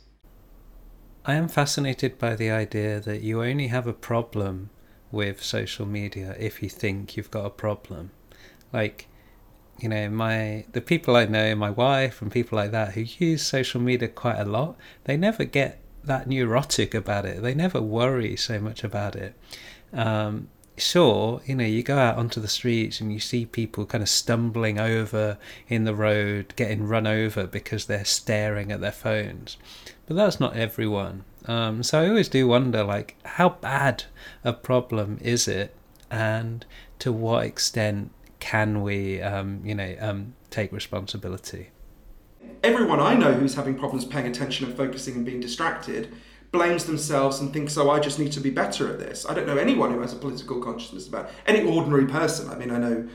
I 1.26 1.36
am 1.36 1.48
fascinated 1.48 2.20
by 2.20 2.36
the 2.36 2.52
idea 2.52 3.00
that 3.00 3.22
you 3.22 3.42
only 3.42 3.68
have 3.68 3.88
a 3.88 3.94
problem 3.94 4.70
with 5.12 5.42
social 5.42 5.86
media 5.86 6.36
if 6.38 6.62
you 6.62 6.68
think 6.70 7.16
you've 7.16 7.32
got 7.32 7.46
a 7.46 7.50
problem. 7.50 8.12
Like 8.74 9.08
you 9.80 9.90
know 9.90 10.08
my 10.10 10.64
the 10.74 10.82
people 10.82 11.16
i 11.16 11.26
know 11.26 11.56
my 11.56 11.72
wife 11.72 12.22
and 12.22 12.32
people 12.32 12.56
like 12.56 12.70
that 12.70 12.94
who 12.94 13.02
use 13.02 13.42
social 13.42 13.82
media 13.82 14.08
quite 14.08 14.38
a 14.38 14.46
lot 14.46 14.78
they 15.06 15.18
never 15.18 15.44
get 15.44 15.82
that 16.04 16.28
neurotic 16.28 16.94
about 16.94 17.26
it. 17.26 17.42
They 17.42 17.54
never 17.54 17.82
worry 17.82 18.36
so 18.36 18.60
much 18.60 18.84
about 18.84 19.16
it. 19.16 19.36
Um, 19.94 20.50
sure 20.82 21.42
you 21.46 21.56
know 21.56 21.66
you 21.66 21.84
go 21.84 21.98
out 21.98 22.18
onto 22.18 22.42
the 22.42 22.48
streets 22.48 23.00
and 23.00 23.14
you 23.14 23.20
see 23.20 23.46
people 23.46 23.86
kind 23.86 24.02
of 24.02 24.10
stumbling 24.10 24.80
over 24.80 25.38
in 25.68 25.84
the 25.84 25.96
road 25.96 26.54
getting 26.56 26.88
run 26.88 27.08
over 27.08 27.46
because 27.48 27.86
they're 27.86 28.06
staring 28.06 28.72
at 28.72 28.82
their 28.82 28.92
phones. 28.92 29.58
But 30.06 30.16
that's 30.16 30.40
not 30.40 30.56
everyone. 30.56 31.24
Um, 31.46 31.82
so 31.82 32.02
i 32.02 32.08
always 32.08 32.30
do 32.30 32.48
wonder 32.48 32.84
like 32.84 33.16
how 33.26 33.50
bad 33.50 34.04
a 34.44 34.54
problem 34.54 35.18
is 35.22 35.48
it? 35.48 35.76
And 36.10 36.66
to 37.00 37.12
what 37.12 37.46
extent 37.46 38.12
can 38.40 38.82
we, 38.82 39.22
um, 39.22 39.62
you 39.64 39.74
know, 39.74 39.96
um, 40.00 40.34
take 40.50 40.72
responsibility? 40.72 41.70
Everyone 42.64 43.00
I 43.00 43.16
know 43.16 43.34
who's 43.34 43.56
having 43.56 43.78
problems 43.78 44.06
paying 44.06 44.28
attention 44.28 44.68
and 44.68 44.76
focusing 44.76 45.16
and 45.16 45.26
being 45.26 45.40
distracted 45.40 46.14
blames 46.52 46.86
themselves 46.86 47.40
and 47.40 47.54
thinks, 47.54 47.78
oh, 47.78 47.90
I 47.90 48.00
just 48.00 48.20
need 48.20 48.32
to 48.34 48.42
be 48.42 48.50
better 48.50 48.92
at 48.92 49.00
this. 49.00 49.26
I 49.28 49.34
don't 49.34 49.48
know 49.48 49.58
anyone 49.58 49.92
who 49.92 50.02
has 50.02 50.14
a 50.14 50.18
political 50.18 50.62
consciousness 50.62 51.08
about 51.08 51.26
it. 51.26 51.32
any 51.48 51.64
ordinary 51.66 52.06
person. 52.06 52.50
I 52.50 52.56
mean, 52.56 52.72
I 52.72 52.78
know 52.78 53.08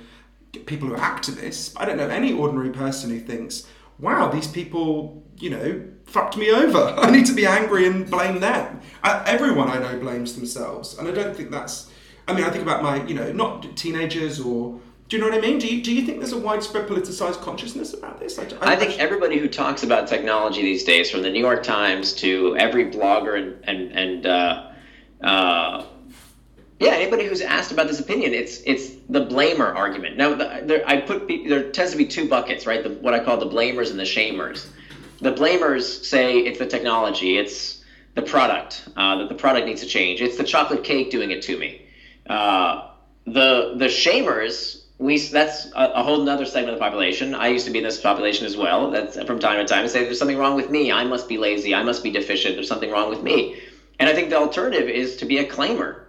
people 0.65 0.89
who 0.89 0.95
are 0.95 0.99
activists, 0.99 1.75
I 1.77 1.85
don't 1.85 1.99
know 1.99 2.09
any 2.09 2.33
ordinary 2.33 2.71
person 2.71 3.11
who 3.11 3.21
thinks, 3.21 3.67
wow, 3.99 4.29
these 4.29 4.47
people, 4.47 5.23
you 5.39 5.51
know, 5.51 5.85
fucked 6.07 6.37
me 6.37 6.51
over. 6.51 6.79
I 6.99 7.11
need 7.11 7.27
to 7.27 7.35
be 7.35 7.47
angry 7.47 7.87
and 7.87 8.11
blame 8.11 8.41
them. 8.41 8.81
I, 9.03 9.23
everyone 9.27 9.69
I 9.69 9.79
know 9.79 9.99
blames 9.99 10.35
themselves. 10.35 10.97
And 10.99 11.07
I 11.07 11.13
don't 11.13 11.37
think 11.37 11.51
that's, 11.51 11.91
I 12.27 12.33
mean, 12.33 12.45
I 12.45 12.51
think 12.51 12.63
about 12.63 12.83
my, 12.83 13.05
you 13.07 13.15
know, 13.15 13.33
not 13.33 13.77
teenagers 13.77 14.41
or 14.41 14.81
do 15.09 15.17
you 15.17 15.23
know 15.23 15.29
what 15.29 15.39
I 15.39 15.41
mean? 15.41 15.59
Do 15.59 15.69
you, 15.69 15.83
do 15.83 15.95
you 15.95 16.05
think 16.05 16.19
there's 16.19 16.33
a 16.33 16.39
widespread 16.39 16.89
politicized 16.89 17.41
consciousness 17.41 17.95
about 17.95 18.19
this? 18.19 18.39
I, 18.39 18.43
I, 18.61 18.73
I 18.73 18.77
think 18.77 18.99
everybody 18.99 19.39
who 19.39 19.49
talks 19.49 19.85
about 19.85 20.09
technology 20.09 20.63
these 20.63 20.83
days, 20.83 21.11
from 21.11 21.23
the 21.23 21.31
New 21.31 21.41
York 21.41 21.63
Times 21.63 22.13
to 22.15 22.57
every 22.57 22.91
blogger 22.91 23.39
and 23.39 23.65
and 23.65 23.93
and 23.93 24.27
uh, 24.27 24.71
uh, 25.23 25.85
yeah, 26.81 26.91
anybody 26.91 27.25
who's 27.25 27.41
asked 27.41 27.71
about 27.71 27.87
this 27.87 28.01
opinion, 28.01 28.35
it's 28.35 28.61
it's 28.67 28.97
the 29.09 29.25
blamer 29.25 29.73
argument. 29.73 30.17
Now, 30.17 30.35
the, 30.35 30.63
there, 30.65 30.89
I 30.89 31.01
put 31.01 31.29
there 31.29 31.71
tends 31.71 31.93
to 31.93 31.99
be 31.99 32.07
two 32.07 32.29
buckets, 32.29 32.67
right? 32.67 32.83
The, 32.83 32.91
what 32.91 33.15
I 33.15 33.21
call 33.21 33.39
the 33.39 33.47
blamers 33.47 33.91
and 33.91 33.99
the 33.99 34.05
shamers. 34.05 34.67
The 35.21 35.33
blamers 35.33 36.05
say 36.05 36.39
it's 36.39 36.59
the 36.59 36.67
technology, 36.67 37.39
it's 37.39 37.85
the 38.15 38.23
product 38.23 38.89
uh, 38.97 39.19
that 39.19 39.29
the 39.29 39.35
product 39.37 39.67
needs 39.67 39.83
to 39.83 39.87
change. 39.87 40.21
It's 40.21 40.37
the 40.37 40.45
chocolate 40.45 40.83
cake 40.83 41.13
doing 41.13 41.31
it 41.31 41.43
to 41.43 41.57
me. 41.57 41.87
Uh, 42.29 42.91
the 43.25 43.75
the 43.77 43.87
shamers 43.87 44.83
we 44.99 45.19
that's 45.19 45.67
a, 45.73 45.91
a 45.97 46.03
whole 46.03 46.29
other 46.29 46.47
segment 46.47 46.73
of 46.73 46.79
the 46.79 46.85
population. 46.85 47.35
I 47.35 47.49
used 47.49 47.67
to 47.67 47.71
be 47.71 47.79
in 47.79 47.85
this 47.85 48.01
population 48.01 48.47
as 48.47 48.57
well. 48.57 48.91
That's 48.91 49.23
from 49.25 49.39
time 49.39 49.59
to 49.59 49.65
time 49.65 49.83
and 49.83 49.91
say 49.91 50.05
there's 50.05 50.19
something 50.19 50.39
wrong 50.39 50.57
with 50.57 50.71
me. 50.71 50.91
I 50.91 51.05
must 51.05 51.29
be 51.29 51.37
lazy. 51.37 51.75
I 51.75 51.83
must 51.83 52.03
be 52.03 52.11
deficient. 52.11 52.57
There's 52.57 52.69
something 52.69 52.91
wrong 52.91 53.11
with 53.11 53.23
me. 53.23 53.57
And 53.99 54.09
I 54.09 54.15
think 54.15 54.31
the 54.31 54.37
alternative 54.37 54.89
is 54.89 55.17
to 55.17 55.27
be 55.27 55.39
a 55.39 55.45
claimer. 55.45 56.03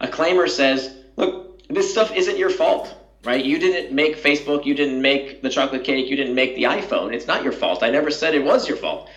A 0.00 0.06
claimer 0.06 0.48
says, 0.48 0.94
look, 1.16 1.66
this 1.68 1.90
stuff 1.90 2.12
isn't 2.12 2.36
your 2.36 2.50
fault, 2.50 2.94
right? 3.24 3.42
You 3.42 3.58
didn't 3.58 3.94
make 3.94 4.22
Facebook. 4.22 4.66
You 4.66 4.74
didn't 4.74 5.00
make 5.00 5.40
the 5.40 5.50
chocolate 5.50 5.84
cake. 5.84 6.08
You 6.08 6.16
didn't 6.16 6.34
make 6.34 6.54
the 6.54 6.64
iPhone. 6.64 7.14
It's 7.14 7.26
not 7.26 7.42
your 7.42 7.52
fault. 7.52 7.82
I 7.82 7.90
never 7.90 8.10
said 8.10 8.34
it 8.34 8.44
was 8.44 8.68
your 8.68 8.76
fault. 8.76 9.08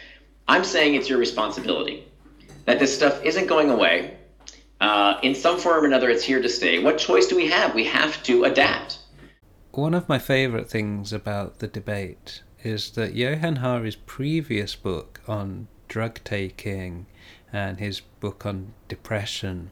I'm 0.48 0.63
saying 0.63 0.96
it's 0.96 1.10
your 1.10 1.17
responsibility. 1.17 2.03
That 2.65 2.79
this 2.79 2.93
stuff 2.93 3.22
isn't 3.24 3.48
going 3.48 3.69
away. 3.69 4.17
Uh, 4.79 5.19
in 5.24 5.36
some 5.36 5.57
form 5.57 5.84
or 5.84 5.88
another, 5.88 6.10
it's 6.10 6.24
here 6.24 6.39
to 6.39 6.50
stay. 6.50 6.79
What 6.79 6.98
choice 6.98 7.25
do 7.25 7.36
we 7.36 7.48
have? 7.48 7.74
We 7.74 7.84
have 7.86 8.22
to 8.24 8.43
adapt. 8.43 9.00
One 9.77 9.93
of 9.93 10.10
my 10.10 10.17
favourite 10.17 10.67
things 10.67 11.13
about 11.13 11.60
the 11.60 11.67
debate 11.67 12.41
is 12.63 12.89
that 12.93 13.13
Johann 13.13 13.57
Hari's 13.57 13.96
previous 13.96 14.75
book 14.75 15.22
on 15.27 15.67
drug 15.88 16.19
taking 16.24 17.05
and 17.53 17.79
his 17.79 18.00
book 18.00 18.43
on 18.43 18.74
depression, 18.88 19.69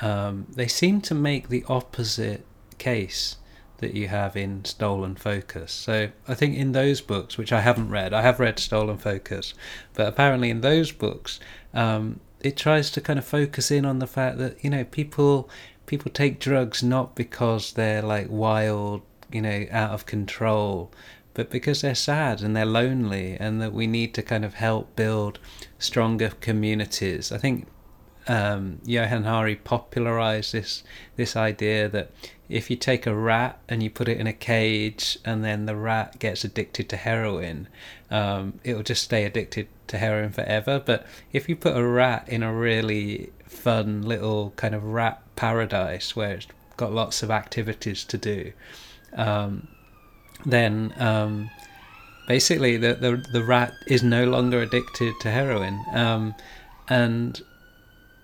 um, 0.00 0.46
they 0.54 0.68
seem 0.68 1.00
to 1.00 1.16
make 1.16 1.48
the 1.48 1.64
opposite 1.66 2.46
case 2.78 3.38
that 3.78 3.92
you 3.92 4.06
have 4.06 4.36
in 4.36 4.64
Stolen 4.64 5.16
Focus. 5.16 5.72
So 5.72 6.10
I 6.28 6.34
think 6.34 6.56
in 6.56 6.70
those 6.70 7.00
books, 7.00 7.36
which 7.36 7.52
I 7.52 7.60
haven't 7.60 7.90
read, 7.90 8.12
I 8.12 8.22
have 8.22 8.38
read 8.38 8.60
Stolen 8.60 8.98
Focus, 8.98 9.52
but 9.94 10.06
apparently 10.06 10.48
in 10.48 10.60
those 10.60 10.92
books, 10.92 11.40
um, 11.74 12.20
it 12.40 12.56
tries 12.56 12.88
to 12.92 13.00
kind 13.00 13.18
of 13.18 13.24
focus 13.24 13.72
in 13.72 13.84
on 13.84 13.98
the 13.98 14.06
fact 14.06 14.38
that 14.38 14.62
you 14.62 14.70
know 14.70 14.84
people 14.84 15.50
people 15.86 16.10
take 16.12 16.38
drugs 16.38 16.84
not 16.84 17.16
because 17.16 17.72
they're 17.72 18.02
like 18.02 18.28
wild 18.30 19.02
you 19.34 19.42
know, 19.42 19.66
out 19.70 19.90
of 19.90 20.06
control, 20.06 20.90
but 21.34 21.50
because 21.50 21.80
they're 21.82 21.94
sad 21.94 22.40
and 22.40 22.56
they're 22.56 22.64
lonely, 22.64 23.36
and 23.38 23.60
that 23.60 23.72
we 23.72 23.86
need 23.86 24.14
to 24.14 24.22
kind 24.22 24.44
of 24.44 24.54
help 24.54 24.94
build 24.96 25.38
stronger 25.78 26.30
communities. 26.40 27.32
I 27.32 27.38
think 27.38 27.66
um, 28.28 28.78
Johann 28.84 29.24
Hari 29.24 29.56
popularized 29.56 30.52
this 30.52 30.82
this 31.16 31.36
idea 31.36 31.88
that 31.88 32.10
if 32.48 32.70
you 32.70 32.76
take 32.76 33.06
a 33.06 33.14
rat 33.14 33.58
and 33.68 33.82
you 33.82 33.90
put 33.90 34.08
it 34.08 34.18
in 34.18 34.26
a 34.26 34.32
cage 34.32 35.18
and 35.24 35.42
then 35.44 35.66
the 35.66 35.76
rat 35.76 36.18
gets 36.18 36.44
addicted 36.44 36.88
to 36.90 36.96
heroin, 36.96 37.68
um, 38.10 38.60
it'll 38.62 38.82
just 38.82 39.02
stay 39.02 39.24
addicted 39.24 39.66
to 39.88 39.98
heroin 39.98 40.30
forever. 40.30 40.80
But 40.84 41.06
if 41.32 41.48
you 41.48 41.56
put 41.56 41.76
a 41.76 41.86
rat 41.86 42.28
in 42.28 42.42
a 42.42 42.54
really 42.54 43.32
fun 43.46 44.02
little 44.02 44.52
kind 44.56 44.74
of 44.74 44.84
rat 44.84 45.22
paradise 45.36 46.14
where 46.14 46.34
it's 46.34 46.46
got 46.76 46.92
lots 46.92 47.22
of 47.22 47.30
activities 47.30 48.04
to 48.04 48.18
do, 48.18 48.52
um, 49.14 49.68
then 50.44 50.92
um, 50.98 51.50
basically 52.26 52.76
the, 52.76 52.94
the 52.94 53.24
the 53.32 53.44
rat 53.44 53.72
is 53.86 54.02
no 54.02 54.24
longer 54.24 54.60
addicted 54.60 55.14
to 55.20 55.30
heroin, 55.30 55.80
um, 55.92 56.34
and 56.88 57.42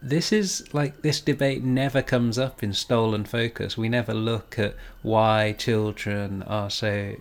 this 0.03 0.33
is 0.33 0.73
like 0.73 1.03
this 1.03 1.21
debate 1.21 1.63
never 1.63 2.03
comes 2.03 2.39
up 2.39 2.63
in 2.63 2.73
Stolen 2.73 3.25
Focus. 3.25 3.77
We 3.77 3.89
never 3.89 4.15
look 4.15 4.59
at 4.59 4.75
why 5.03 5.53
children 5.59 6.43
are 6.45 6.71
so 6.71 7.17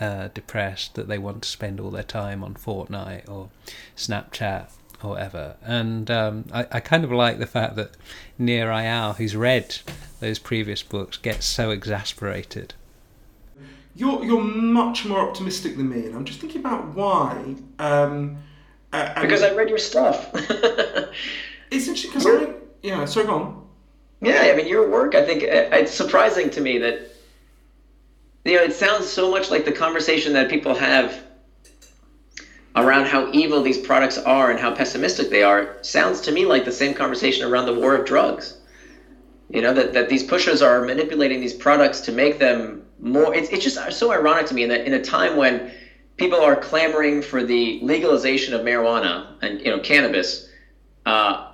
uh, 0.00 0.28
depressed 0.34 0.94
that 0.94 1.08
they 1.08 1.18
want 1.18 1.42
to 1.42 1.48
spend 1.48 1.80
all 1.80 1.90
their 1.90 2.02
time 2.02 2.42
on 2.42 2.54
Fortnite 2.54 3.28
or 3.28 3.50
Snapchat 3.96 4.70
or 5.02 5.10
whatever. 5.10 5.56
And 5.62 6.10
um, 6.10 6.44
I, 6.52 6.66
I 6.72 6.80
kind 6.80 7.04
of 7.04 7.12
like 7.12 7.38
the 7.38 7.46
fact 7.46 7.76
that 7.76 7.92
Nir 8.38 8.68
Eyal, 8.68 9.16
who's 9.16 9.36
read 9.36 9.78
those 10.20 10.38
previous 10.38 10.82
books, 10.82 11.16
gets 11.18 11.46
so 11.46 11.70
exasperated 11.70 12.74
you're 13.94 14.24
you're 14.24 14.42
much 14.42 15.04
more 15.04 15.20
optimistic 15.20 15.76
than 15.76 15.88
me, 15.88 16.06
and 16.06 16.14
I'm 16.14 16.24
just 16.24 16.40
thinking 16.40 16.60
about 16.60 16.94
why. 16.94 17.56
Um, 17.78 18.38
uh, 18.92 19.20
because 19.20 19.42
I 19.42 19.54
read 19.54 19.68
your 19.68 19.78
stuff. 19.78 20.30
it's 20.34 21.88
interesting 21.88 22.10
because 22.10 22.26
I 22.26 22.54
yeah. 22.82 23.04
So 23.04 23.24
go 23.24 23.34
on. 23.34 23.68
Yeah, 24.20 24.50
I 24.52 24.56
mean 24.56 24.68
your 24.68 24.90
work. 24.90 25.14
I 25.14 25.24
think 25.24 25.42
uh, 25.42 25.76
it's 25.76 25.92
surprising 25.92 26.50
to 26.50 26.60
me 26.60 26.78
that 26.78 27.14
you 28.44 28.56
know 28.56 28.62
it 28.62 28.74
sounds 28.74 29.08
so 29.08 29.30
much 29.30 29.50
like 29.50 29.64
the 29.64 29.72
conversation 29.72 30.32
that 30.34 30.48
people 30.48 30.74
have 30.74 31.22
around 32.74 33.06
how 33.06 33.30
evil 33.32 33.62
these 33.62 33.78
products 33.78 34.16
are 34.16 34.50
and 34.50 34.58
how 34.58 34.74
pessimistic 34.74 35.28
they 35.28 35.42
are 35.42 35.76
sounds 35.82 36.22
to 36.22 36.32
me 36.32 36.46
like 36.46 36.64
the 36.64 36.72
same 36.72 36.94
conversation 36.94 37.44
around 37.44 37.66
the 37.66 37.74
war 37.74 37.94
of 37.94 38.06
drugs. 38.06 38.56
You 39.52 39.60
know 39.60 39.74
that, 39.74 39.92
that 39.92 40.08
these 40.08 40.22
pushers 40.22 40.62
are 40.62 40.80
manipulating 40.82 41.40
these 41.40 41.52
products 41.52 42.00
to 42.02 42.12
make 42.12 42.38
them 42.38 42.82
more 43.02 43.34
it's, 43.34 43.50
it's 43.50 43.64
just 43.64 43.98
so 43.98 44.12
ironic 44.12 44.46
to 44.46 44.54
me 44.54 44.62
in 44.62 44.68
that 44.70 44.86
in 44.86 44.94
a 44.94 45.02
time 45.02 45.36
when 45.36 45.72
people 46.16 46.40
are 46.40 46.56
clamoring 46.56 47.20
for 47.20 47.44
the 47.44 47.80
legalization 47.82 48.54
of 48.54 48.62
marijuana 48.62 49.34
and 49.42 49.60
you 49.60 49.66
know 49.66 49.80
cannabis 49.80 50.48
uh, 51.04 51.52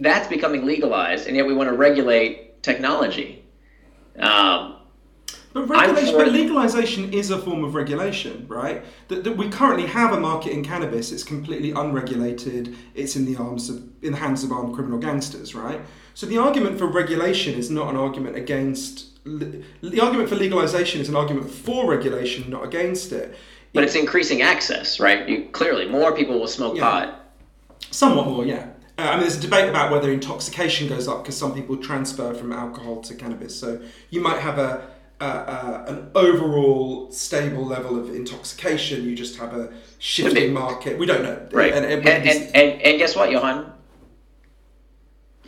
that's 0.00 0.28
becoming 0.28 0.66
legalized 0.66 1.26
and 1.26 1.36
yet 1.36 1.46
we 1.46 1.54
want 1.54 1.70
to 1.70 1.76
regulate 1.76 2.62
technology 2.62 3.44
um, 4.18 4.74
but 5.52 5.68
regulation, 5.68 6.14
but 6.14 6.28
legalization 6.28 7.12
is 7.12 7.30
a 7.30 7.38
form 7.38 7.64
of 7.64 7.74
regulation, 7.74 8.44
right? 8.48 8.84
That, 9.08 9.24
that 9.24 9.36
we 9.36 9.48
currently 9.48 9.86
have 9.86 10.12
a 10.12 10.20
market 10.20 10.52
in 10.52 10.62
cannabis. 10.62 11.10
It's 11.10 11.22
completely 11.22 11.70
unregulated. 11.70 12.76
It's 12.94 13.16
in 13.16 13.24
the 13.24 13.36
arms 13.36 13.70
of, 13.70 13.82
in 14.02 14.12
the 14.12 14.18
hands 14.18 14.44
of 14.44 14.52
armed 14.52 14.74
criminal 14.74 14.98
gangsters, 14.98 15.54
right? 15.54 15.80
So 16.18 16.26
the 16.26 16.38
argument 16.38 16.78
for 16.78 16.88
regulation 16.88 17.54
is 17.54 17.70
not 17.70 17.90
an 17.90 17.96
argument 17.96 18.34
against 18.34 19.24
the 19.24 20.00
argument 20.02 20.28
for 20.28 20.34
legalization 20.34 21.00
is 21.00 21.08
an 21.08 21.14
argument 21.14 21.48
for 21.48 21.88
regulation, 21.88 22.50
not 22.50 22.64
against 22.64 23.12
it. 23.12 23.36
But 23.72 23.84
it's 23.84 23.94
increasing 23.94 24.42
access, 24.42 24.98
right? 24.98 25.28
You, 25.28 25.48
clearly, 25.52 25.86
more 25.86 26.16
people 26.16 26.40
will 26.40 26.48
smoke 26.48 26.76
yeah. 26.76 26.82
pot. 26.82 27.20
Somewhat 27.92 28.26
more, 28.26 28.44
yeah. 28.44 28.66
Uh, 28.98 29.02
I 29.02 29.10
mean, 29.12 29.20
there's 29.20 29.36
a 29.36 29.40
debate 29.40 29.68
about 29.68 29.92
whether 29.92 30.10
intoxication 30.10 30.88
goes 30.88 31.06
up 31.06 31.22
because 31.22 31.36
some 31.36 31.54
people 31.54 31.76
transfer 31.76 32.34
from 32.34 32.52
alcohol 32.52 33.00
to 33.02 33.14
cannabis. 33.14 33.54
So 33.54 33.80
you 34.10 34.20
might 34.20 34.40
have 34.40 34.58
a, 34.58 34.88
a, 35.20 35.24
a 35.24 35.84
an 35.86 36.10
overall 36.16 37.12
stable 37.12 37.64
level 37.64 37.96
of 37.96 38.12
intoxication. 38.12 39.04
You 39.04 39.14
just 39.14 39.36
have 39.36 39.54
a 39.54 39.72
shifting 40.00 40.52
market. 40.52 40.98
We 40.98 41.06
don't 41.06 41.22
know. 41.22 41.46
Right. 41.52 41.72
And, 41.72 41.86
and, 41.86 42.08
and, 42.08 42.56
and, 42.56 42.82
and 42.82 42.98
guess 42.98 43.14
what, 43.14 43.30
Johann? 43.30 43.72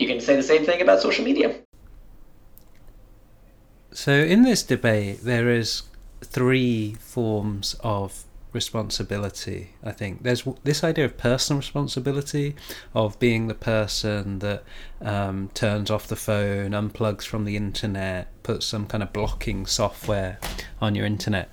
You 0.01 0.07
can 0.07 0.19
say 0.19 0.35
the 0.35 0.41
same 0.41 0.65
thing 0.65 0.81
about 0.81 0.99
social 0.99 1.23
media. 1.23 1.57
So, 3.91 4.11
in 4.13 4.41
this 4.41 4.63
debate, 4.63 5.19
there 5.21 5.47
is 5.47 5.83
three 6.21 6.95
forms 6.95 7.75
of 7.81 8.23
responsibility. 8.51 9.73
I 9.83 9.91
think 9.91 10.23
there's 10.23 10.43
this 10.63 10.83
idea 10.83 11.05
of 11.05 11.19
personal 11.19 11.59
responsibility, 11.59 12.55
of 12.95 13.19
being 13.19 13.47
the 13.47 13.53
person 13.53 14.39
that 14.39 14.63
um, 15.01 15.51
turns 15.53 15.91
off 15.91 16.07
the 16.07 16.15
phone, 16.15 16.71
unplugs 16.71 17.23
from 17.23 17.45
the 17.45 17.55
internet, 17.55 18.27
puts 18.41 18.65
some 18.65 18.87
kind 18.87 19.03
of 19.03 19.13
blocking 19.13 19.67
software 19.67 20.39
on 20.81 20.95
your 20.95 21.05
internet. 21.05 21.47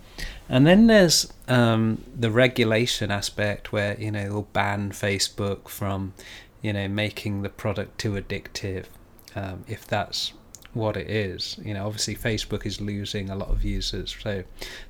And 0.48 0.66
then 0.66 0.86
there's 0.86 1.30
um, 1.48 2.02
the 2.18 2.30
regulation 2.30 3.10
aspect 3.10 3.72
where 3.72 4.00
you 4.00 4.10
know 4.10 4.22
they'll 4.22 4.42
ban 4.54 4.92
Facebook 4.92 5.68
from 5.68 6.14
you 6.62 6.72
know 6.72 6.88
making 6.88 7.42
the 7.42 7.48
product 7.48 7.98
too 7.98 8.12
addictive 8.12 8.86
um, 9.34 9.64
if 9.68 9.86
that's 9.86 10.32
what 10.74 10.96
it 10.96 11.10
is. 11.10 11.58
You 11.62 11.74
know, 11.74 11.86
obviously 11.86 12.14
Facebook 12.14 12.66
is 12.66 12.80
losing 12.80 13.30
a 13.30 13.34
lot 13.34 13.48
of 13.48 13.64
users, 13.64 14.16
so 14.22 14.44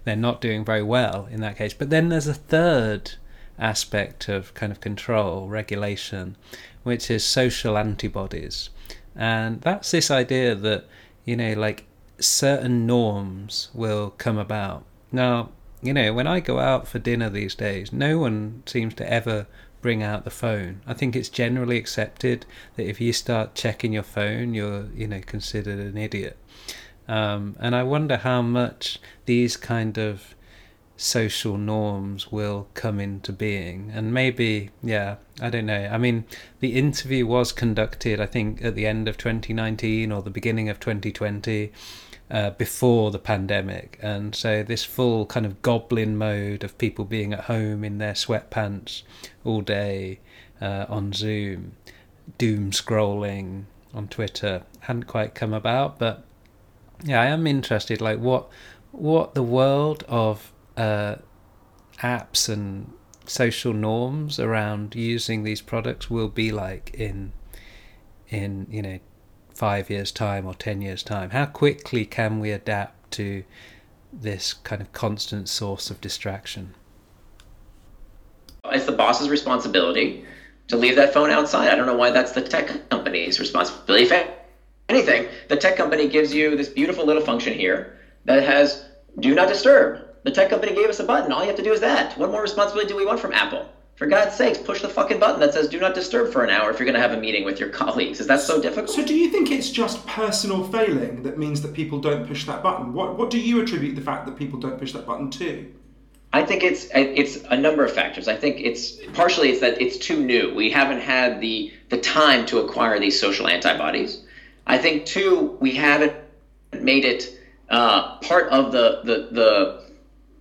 they're 0.04 0.16
not 0.16 0.40
doing 0.40 0.64
very 0.64 0.82
well 0.82 1.28
in 1.30 1.40
that 1.40 1.56
case. 1.56 1.74
But 1.74 1.90
then 1.90 2.08
there's 2.08 2.26
a 2.26 2.34
third 2.34 3.12
aspect 3.58 4.28
of 4.28 4.54
kind 4.54 4.70
of 4.70 4.80
control, 4.80 5.48
regulation, 5.48 6.36
which 6.82 7.10
is 7.10 7.24
social 7.24 7.76
antibodies. 7.76 8.70
And 9.16 9.60
that's 9.62 9.90
this 9.90 10.10
idea 10.10 10.54
that, 10.54 10.84
you 11.24 11.36
know, 11.36 11.54
like 11.54 11.86
certain 12.20 12.86
norms 12.86 13.70
will 13.74 14.10
come 14.10 14.38
about. 14.38 14.84
Now, 15.10 15.50
you 15.82 15.92
know, 15.92 16.12
when 16.12 16.26
I 16.26 16.40
go 16.40 16.58
out 16.58 16.86
for 16.88 16.98
dinner 16.98 17.30
these 17.30 17.54
days, 17.54 17.92
no 17.92 18.18
one 18.18 18.62
seems 18.66 18.94
to 18.94 19.12
ever 19.12 19.46
bring 19.80 20.02
out 20.02 20.24
the 20.24 20.30
phone. 20.30 20.80
I 20.86 20.94
think 20.94 21.14
it's 21.14 21.28
generally 21.28 21.76
accepted 21.76 22.46
that 22.76 22.88
if 22.88 23.00
you 23.00 23.12
start 23.12 23.54
checking 23.54 23.92
your 23.92 24.02
phone, 24.02 24.54
you're 24.54 24.86
you 24.94 25.06
know 25.06 25.20
considered 25.20 25.78
an 25.78 25.96
idiot. 25.96 26.36
Um, 27.06 27.56
and 27.58 27.74
I 27.74 27.82
wonder 27.84 28.18
how 28.18 28.42
much 28.42 29.00
these 29.24 29.56
kind 29.56 29.96
of 29.96 30.34
social 30.98 31.56
norms 31.56 32.30
will 32.30 32.66
come 32.74 32.98
into 32.98 33.32
being 33.32 33.90
and 33.94 34.12
maybe 34.12 34.68
yeah 34.82 35.14
i 35.40 35.48
don't 35.48 35.66
know 35.66 35.88
i 35.92 35.96
mean 35.96 36.24
the 36.58 36.76
interview 36.76 37.24
was 37.24 37.52
conducted 37.52 38.20
i 38.20 38.26
think 38.26 38.62
at 38.64 38.74
the 38.74 38.84
end 38.84 39.06
of 39.06 39.16
2019 39.16 40.10
or 40.10 40.20
the 40.22 40.28
beginning 40.28 40.68
of 40.68 40.80
2020 40.80 41.72
uh, 42.30 42.50
before 42.50 43.10
the 43.10 43.18
pandemic. 43.18 43.98
And 44.02 44.34
so, 44.34 44.62
this 44.62 44.84
full 44.84 45.26
kind 45.26 45.46
of 45.46 45.62
goblin 45.62 46.16
mode 46.16 46.64
of 46.64 46.76
people 46.78 47.04
being 47.04 47.32
at 47.32 47.44
home 47.44 47.84
in 47.84 47.98
their 47.98 48.12
sweatpants 48.12 49.02
all 49.44 49.60
day 49.60 50.20
uh, 50.60 50.86
on 50.88 51.12
Zoom, 51.12 51.72
doom 52.36 52.70
scrolling 52.70 53.64
on 53.94 54.08
Twitter 54.08 54.62
hadn't 54.80 55.04
quite 55.04 55.34
come 55.34 55.52
about. 55.54 55.98
But 55.98 56.24
yeah, 57.02 57.20
I 57.20 57.26
am 57.26 57.46
interested. 57.46 58.00
Like, 58.00 58.18
what 58.18 58.48
what 58.92 59.34
the 59.34 59.42
world 59.42 60.04
of 60.08 60.52
uh, 60.78 61.16
apps 62.02 62.48
and 62.48 62.92
social 63.26 63.74
norms 63.74 64.38
around 64.38 64.94
using 64.94 65.42
these 65.42 65.60
products 65.60 66.08
will 66.08 66.28
be 66.28 66.50
like 66.50 66.94
in 66.94 67.32
in 68.28 68.66
you 68.70 68.80
know 68.80 68.98
five 69.54 69.90
years 69.90 70.12
time 70.12 70.46
or 70.46 70.54
ten 70.54 70.80
years 70.80 71.02
time. 71.02 71.30
How 71.30 71.46
quickly 71.46 72.06
can 72.06 72.38
we 72.38 72.52
adapt 72.52 73.10
to 73.12 73.42
this 74.12 74.54
kind 74.54 74.80
of 74.80 74.92
constant 74.92 75.48
source 75.48 75.90
of 75.90 76.00
distraction? 76.00 76.74
It's 78.66 78.86
the 78.86 78.92
boss's 78.92 79.28
responsibility 79.28 80.24
to 80.68 80.76
leave 80.76 80.96
that 80.96 81.12
phone 81.12 81.30
outside. 81.30 81.68
I 81.68 81.74
don't 81.74 81.86
know 81.86 81.96
why 81.96 82.10
that's 82.10 82.32
the 82.32 82.42
tech 82.42 82.88
company's 82.88 83.40
responsibility. 83.40 84.04
If 84.04 84.28
anything 84.88 85.26
the 85.48 85.56
tech 85.56 85.76
company 85.76 86.08
gives 86.08 86.32
you 86.32 86.56
this 86.56 86.68
beautiful 86.68 87.04
little 87.04 87.22
function 87.22 87.52
here 87.52 87.98
that 88.26 88.44
has 88.44 88.84
do 89.18 89.34
not 89.34 89.48
disturb 89.48 90.07
the 90.24 90.30
tech 90.30 90.50
company 90.50 90.74
gave 90.74 90.88
us 90.88 91.00
a 91.00 91.04
button. 91.04 91.32
All 91.32 91.42
you 91.42 91.48
have 91.48 91.56
to 91.56 91.62
do 91.62 91.72
is 91.72 91.80
that. 91.80 92.16
What 92.18 92.30
more 92.30 92.42
responsibility 92.42 92.88
do 92.88 92.96
we 92.96 93.06
want 93.06 93.20
from 93.20 93.32
Apple? 93.32 93.68
For 93.96 94.06
God's 94.06 94.36
sakes, 94.36 94.58
push 94.58 94.80
the 94.80 94.88
fucking 94.88 95.18
button 95.18 95.40
that 95.40 95.52
says 95.52 95.68
do 95.68 95.80
not 95.80 95.92
disturb 95.92 96.32
for 96.32 96.44
an 96.44 96.50
hour 96.50 96.70
if 96.70 96.78
you're 96.78 96.86
going 96.86 96.94
to 96.94 97.00
have 97.00 97.12
a 97.12 97.20
meeting 97.20 97.44
with 97.44 97.58
your 97.58 97.68
colleagues. 97.80 98.20
Is 98.20 98.28
that 98.28 98.40
so 98.40 98.62
difficult? 98.62 98.90
So, 98.90 99.04
do 99.04 99.14
you 99.14 99.28
think 99.30 99.50
it's 99.50 99.70
just 99.70 100.06
personal 100.06 100.62
failing 100.64 101.24
that 101.24 101.36
means 101.36 101.62
that 101.62 101.74
people 101.74 101.98
don't 101.98 102.26
push 102.26 102.44
that 102.46 102.62
button? 102.62 102.92
What, 102.92 103.18
what 103.18 103.28
do 103.28 103.40
you 103.40 103.60
attribute 103.60 103.96
the 103.96 104.00
fact 104.00 104.26
that 104.26 104.36
people 104.36 104.60
don't 104.60 104.78
push 104.78 104.92
that 104.92 105.04
button 105.04 105.30
to? 105.32 105.72
I 106.32 106.44
think 106.44 106.62
it's 106.62 106.88
it's 106.94 107.38
a 107.48 107.56
number 107.56 107.84
of 107.84 107.92
factors. 107.92 108.28
I 108.28 108.36
think 108.36 108.60
it's 108.60 108.92
partially 109.14 109.50
it's 109.50 109.60
that 109.60 109.80
it's 109.80 109.96
too 109.96 110.22
new. 110.22 110.54
We 110.54 110.70
haven't 110.70 111.00
had 111.00 111.40
the 111.40 111.72
the 111.88 111.98
time 111.98 112.44
to 112.46 112.58
acquire 112.58 113.00
these 113.00 113.18
social 113.18 113.48
antibodies. 113.48 114.22
I 114.66 114.76
think 114.76 115.06
two, 115.06 115.56
we 115.60 115.74
haven't 115.74 116.12
made 116.72 117.06
it 117.06 117.38
uh, 117.70 118.18
part 118.18 118.50
of 118.50 118.72
the 118.72 119.00
the 119.04 119.28
the 119.32 119.87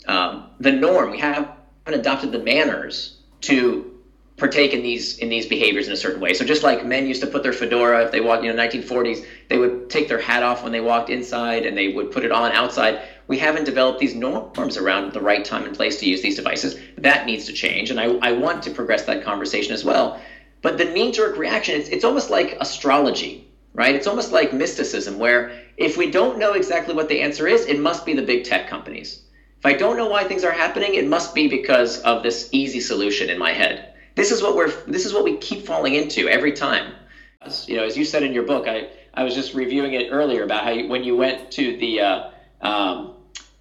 um, 0.07 0.43
the 0.59 0.71
norm. 0.71 1.09
We 1.11 1.17
haven't 1.17 1.47
adopted 1.85 2.31
the 2.31 2.39
manners 2.39 3.11
to 3.41 3.97
partake 4.37 4.71
in 4.71 4.83
these 4.83 5.17
in 5.17 5.29
these 5.29 5.47
behaviors 5.47 5.87
in 5.87 5.93
a 5.93 5.95
certain 5.95 6.19
way. 6.21 6.33
So 6.33 6.45
just 6.45 6.63
like 6.63 6.85
men 6.85 7.07
used 7.07 7.21
to 7.21 7.27
put 7.27 7.41
their 7.43 7.51
fedora 7.51 8.03
if 8.03 8.11
they 8.11 8.21
walked, 8.21 8.43
you 8.43 8.53
know, 8.53 8.63
1940s, 8.63 9.25
they 9.49 9.57
would 9.57 9.89
take 9.89 10.07
their 10.07 10.19
hat 10.19 10.43
off 10.43 10.61
when 10.63 10.71
they 10.71 10.79
walked 10.79 11.09
inside 11.09 11.65
and 11.65 11.75
they 11.75 11.87
would 11.87 12.11
put 12.11 12.23
it 12.23 12.31
on 12.31 12.51
outside. 12.51 12.99
We 13.25 13.37
haven't 13.37 13.63
developed 13.63 13.99
these 13.99 14.13
norms 14.13 14.77
around 14.77 15.11
the 15.11 15.21
right 15.21 15.43
time 15.43 15.65
and 15.65 15.73
place 15.73 15.97
to 15.97 16.05
use 16.05 16.21
these 16.21 16.35
devices. 16.35 16.75
That 16.97 17.25
needs 17.25 17.45
to 17.45 17.51
change, 17.53 17.89
and 17.89 17.99
I, 17.99 18.05
I 18.21 18.31
want 18.31 18.61
to 18.63 18.71
progress 18.71 19.03
that 19.03 19.21
conversation 19.21 19.73
as 19.73 19.83
well. 19.83 20.17
But 20.61 20.77
the 20.77 20.85
knee-jerk 20.85 21.35
reaction, 21.37 21.75
it's, 21.75 21.89
it's 21.89 22.03
almost 22.03 22.29
like 22.29 22.55
astrology, 22.59 23.43
right? 23.73 23.93
It's 23.95 24.07
almost 24.07 24.31
like 24.31 24.53
mysticism, 24.53 25.17
where 25.19 25.51
if 25.77 25.97
we 25.97 26.07
don't 26.07 26.37
know 26.37 26.53
exactly 26.53 26.93
what 26.93 27.07
the 27.09 27.19
answer 27.19 27.47
is, 27.47 27.65
it 27.65 27.77
must 27.77 28.05
be 28.05 28.13
the 28.13 28.21
big 28.21 28.43
tech 28.43 28.65
companies 28.67 29.19
if 29.59 29.65
I 29.65 29.73
don't 29.73 29.97
know 29.97 30.07
why 30.07 30.23
things 30.23 30.43
are 30.43 30.53
happening, 30.53 30.95
it 30.95 31.05
must 31.05 31.33
be 31.33 31.47
because 31.47 31.97
of 31.99 32.21
this 32.21 32.47
easy 32.51 32.79
solution 32.79 33.29
in 33.29 33.37
my 33.37 33.53
head. 33.53 33.83
This 34.15 34.31
is 34.31 34.41
what 34.41 34.55
we're 34.55 34.71
this 34.85 35.05
is 35.05 35.13
what 35.13 35.23
we 35.23 35.31
keep 35.31 35.61
falling 35.61 35.93
into 35.93 36.27
every 36.27 36.51
time. 36.51 36.93
As, 37.41 37.67
you 37.67 37.75
know, 37.75 37.83
as 37.83 37.95
you 37.95 38.03
said 38.03 38.23
in 38.23 38.33
your 38.33 38.43
book, 38.43 38.67
I, 38.67 38.85
I 39.13 39.23
was 39.23 39.33
just 39.33 39.53
reviewing 39.53 39.93
it 39.93 40.07
earlier 40.09 40.43
about 40.43 40.63
how 40.63 40.71
you, 40.71 40.85
when 40.87 41.03
you 41.03 41.15
went 41.15 41.51
to 41.51 41.73
the 41.73 42.01
uh, 42.01 42.19
um, 42.61 43.11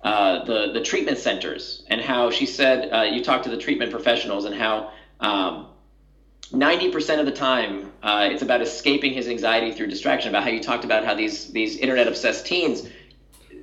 uh, 0.03 0.45
the 0.45 0.71
the 0.73 0.81
treatment 0.81 1.19
centers 1.19 1.83
and 1.87 2.01
how 2.01 2.31
she 2.31 2.47
said 2.47 2.89
uh, 2.93 3.01
you 3.03 3.21
talked 3.21 3.45
to 3.45 3.51
the 3.51 3.57
treatment 3.57 3.91
professionals 3.91 4.45
and 4.45 4.55
how 4.55 4.89
um, 5.21 5.67
90% 6.53 7.19
of 7.19 7.25
the 7.25 7.33
time 7.33 7.89
uh, 8.03 8.29
it's 8.31 8.43
about 8.43 8.63
escaping 8.63 9.13
his 9.13 9.27
anxiety 9.27 9.71
through 9.73 9.89
distraction 9.89 10.29
about 10.29 10.45
how 10.45 10.49
you 10.49 10.61
talked 10.61 10.85
about 10.85 11.03
how 11.03 11.13
these 11.13 11.47
these 11.47 11.77
internet 11.77 12.07
obsessed 12.07 12.47
teens 12.47 12.83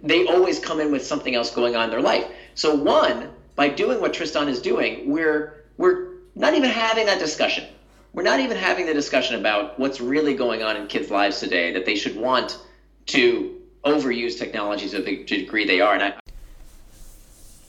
they 0.04 0.28
always 0.28 0.60
come 0.60 0.80
in 0.80 0.92
with 0.92 1.04
something 1.04 1.34
else 1.34 1.50
going 1.50 1.76
on 1.76 1.86
in 1.86 1.90
their 1.90 2.02
life. 2.02 2.28
So 2.56 2.76
one, 2.76 3.30
by 3.56 3.70
doing 3.70 4.02
what 4.02 4.14
Tristan 4.14 4.50
is 4.50 4.62
doing, 4.62 5.10
we're 5.10 5.64
we're 5.78 6.10
not 6.36 6.54
even 6.54 6.70
having 6.70 7.06
that 7.08 7.20
discussion. 7.20 7.66
We're 8.12 8.24
not 8.24 8.40
even 8.40 8.58
having 8.58 8.86
the 8.86 8.94
discussion 8.94 9.40
about 9.40 9.80
what's 9.80 10.00
really 10.00 10.36
going 10.36 10.62
on 10.62 10.76
in 10.76 10.86
kids' 10.88 11.10
lives 11.10 11.40
today 11.40 11.74
that 11.74 11.86
they 11.86 11.96
should 11.96 12.16
want 12.16 12.60
to 13.08 13.60
overuse 13.86 14.38
technologies 14.38 14.92
to 14.92 15.02
the 15.02 15.24
degree 15.24 15.66
they 15.66 15.82
are. 15.82 15.96
And 15.96 16.04
I, 16.04 16.14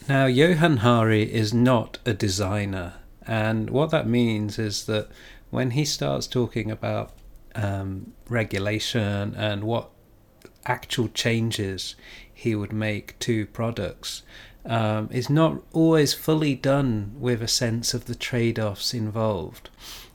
now, 0.06 0.26
Johann 0.26 0.78
Hari 0.78 1.32
is 1.32 1.54
not 1.54 1.98
a 2.04 2.12
designer, 2.12 2.94
and 3.26 3.70
what 3.70 3.90
that 3.90 4.06
means 4.06 4.58
is 4.58 4.84
that 4.84 5.08
when 5.50 5.70
he 5.70 5.86
starts 5.86 6.26
talking 6.26 6.70
about 6.70 7.12
um, 7.54 8.12
regulation 8.28 9.34
and 9.34 9.64
what 9.64 9.90
actual 10.66 11.08
changes 11.08 11.94
he 12.44 12.54
would 12.54 12.72
make 12.72 13.18
two 13.18 13.46
products 13.46 14.22
um, 14.66 15.08
is 15.10 15.30
not 15.30 15.62
always 15.72 16.12
fully 16.12 16.54
done 16.54 17.14
with 17.18 17.42
a 17.42 17.48
sense 17.48 17.94
of 17.94 18.04
the 18.04 18.14
trade 18.14 18.58
offs 18.58 18.92
involved. 18.92 19.70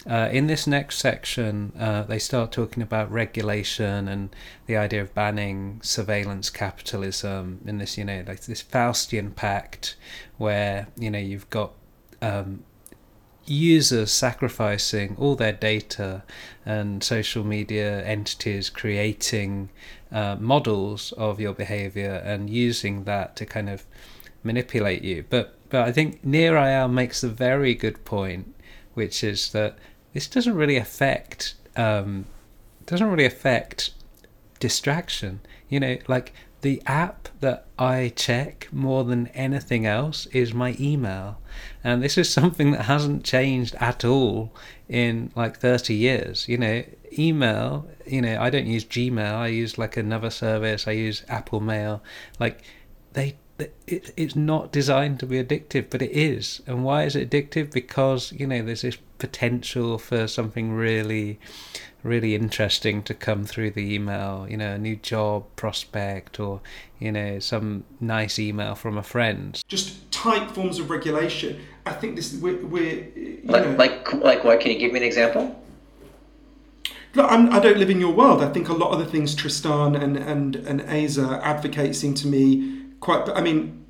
Uh, 0.07 0.29
in 0.31 0.45
this 0.45 0.67
next 0.67 0.99
section, 0.99 1.73
uh, 1.77 2.03
they 2.03 2.19
start 2.19 2.51
talking 2.51 2.83
about 2.83 3.11
regulation 3.11 4.07
and 4.07 4.29
the 4.67 4.77
idea 4.77 5.01
of 5.01 5.13
banning 5.13 5.79
surveillance 5.83 6.51
capitalism 6.51 7.59
in 7.65 7.79
this, 7.79 7.97
you 7.97 8.05
know, 8.05 8.23
like 8.27 8.41
this 8.41 8.63
Faustian 8.63 9.35
pact 9.35 9.95
where, 10.37 10.87
you 10.97 11.09
know, 11.09 11.19
you've 11.19 11.49
got 11.49 11.73
um, 12.21 12.63
users 13.49 14.11
sacrificing 14.11 15.15
all 15.17 15.35
their 15.35 15.53
data 15.53 16.23
and 16.65 17.03
social 17.03 17.43
media 17.43 18.03
entities 18.05 18.69
creating 18.69 19.69
uh, 20.11 20.35
models 20.39 21.11
of 21.13 21.39
your 21.39 21.53
behavior 21.53 22.21
and 22.25 22.49
using 22.49 23.03
that 23.03 23.35
to 23.35 23.45
kind 23.45 23.69
of 23.69 23.85
manipulate 24.43 25.03
you. 25.03 25.25
But 25.29 25.55
but 25.69 25.87
I 25.87 25.91
think 25.91 26.23
Nir 26.25 26.53
Eyal 26.53 26.91
makes 26.91 27.23
a 27.23 27.29
very 27.29 27.75
good 27.75 28.03
point, 28.05 28.55
which 28.95 29.23
is 29.23 29.51
that 29.51 29.77
this 30.13 30.27
doesn't 30.27 30.55
really 30.55 30.77
affect 30.77 31.53
um, 31.75 32.25
doesn't 32.85 33.09
really 33.09 33.25
affect 33.25 33.91
distraction. 34.59 35.41
You 35.69 35.79
know, 35.79 35.97
like 36.07 36.33
the 36.61 36.81
app 36.85 37.29
that 37.39 37.65
I 37.77 38.11
check 38.15 38.67
more 38.71 39.03
than 39.03 39.27
anything 39.27 39.85
else 39.85 40.25
is 40.27 40.53
my 40.53 40.75
email. 40.79 41.39
And 41.83 42.03
this 42.03 42.17
is 42.17 42.31
something 42.31 42.71
that 42.71 42.83
hasn't 42.83 43.23
changed 43.23 43.75
at 43.75 44.03
all 44.03 44.53
in 44.87 45.31
like 45.35 45.57
30 45.57 45.93
years. 45.93 46.47
You 46.47 46.57
know, 46.57 46.83
email, 47.17 47.87
you 48.05 48.21
know, 48.21 48.39
I 48.39 48.49
don't 48.49 48.67
use 48.67 48.85
Gmail, 48.85 49.33
I 49.35 49.47
use 49.47 49.77
like 49.77 49.95
another 49.97 50.29
service, 50.29 50.87
I 50.87 50.91
use 50.91 51.23
Apple 51.29 51.61
Mail. 51.61 52.03
Like, 52.39 52.61
they 53.13 53.37
it, 53.59 54.13
it's 54.15 54.35
not 54.35 54.71
designed 54.71 55.19
to 55.19 55.25
be 55.25 55.43
addictive, 55.43 55.89
but 55.89 56.01
it 56.01 56.11
is. 56.11 56.61
And 56.65 56.83
why 56.83 57.03
is 57.03 57.15
it 57.15 57.29
addictive? 57.29 57.71
Because 57.71 58.31
you 58.31 58.47
know 58.47 58.61
there's 58.61 58.81
this 58.81 58.97
potential 59.17 59.97
for 59.97 60.27
something 60.27 60.71
really, 60.71 61.39
really 62.03 62.35
interesting 62.35 63.03
to 63.03 63.13
come 63.13 63.43
through 63.45 63.71
the 63.71 63.93
email. 63.93 64.47
You 64.49 64.57
know, 64.57 64.73
a 64.73 64.77
new 64.77 64.95
job 64.95 65.45
prospect, 65.55 66.39
or 66.39 66.61
you 66.99 67.11
know, 67.11 67.39
some 67.39 67.83
nice 67.99 68.39
email 68.39 68.75
from 68.75 68.97
a 68.97 69.03
friend. 69.03 69.61
Just 69.67 70.09
tight 70.11 70.51
forms 70.51 70.79
of 70.79 70.89
regulation. 70.89 71.59
I 71.85 71.93
think 71.93 72.15
this 72.15 72.33
we're, 72.35 72.65
we're 72.65 73.07
like, 73.43 73.65
know, 73.65 73.75
like 73.77 74.13
like 74.13 74.43
what? 74.43 74.59
Can 74.61 74.71
you 74.71 74.79
give 74.79 74.93
me 74.93 74.99
an 74.99 75.05
example? 75.05 75.55
Look, 77.15 77.31
I'm, 77.31 77.51
I 77.51 77.59
do 77.59 77.69
not 77.69 77.77
live 77.77 77.89
in 77.89 77.99
your 77.99 78.13
world. 78.13 78.43
I 78.43 78.49
think 78.49 78.69
a 78.69 78.73
lot 78.73 78.91
of 78.91 78.99
the 78.99 79.05
things 79.05 79.35
Tristan 79.35 79.95
and 79.95 80.15
and 80.15 80.55
and 80.55 80.81
Aza 80.81 81.41
advocate 81.41 81.95
seem 81.95 82.13
to 82.15 82.27
me 82.27 82.78
quite. 82.99 83.29
I 83.29 83.41
mean, 83.41 83.85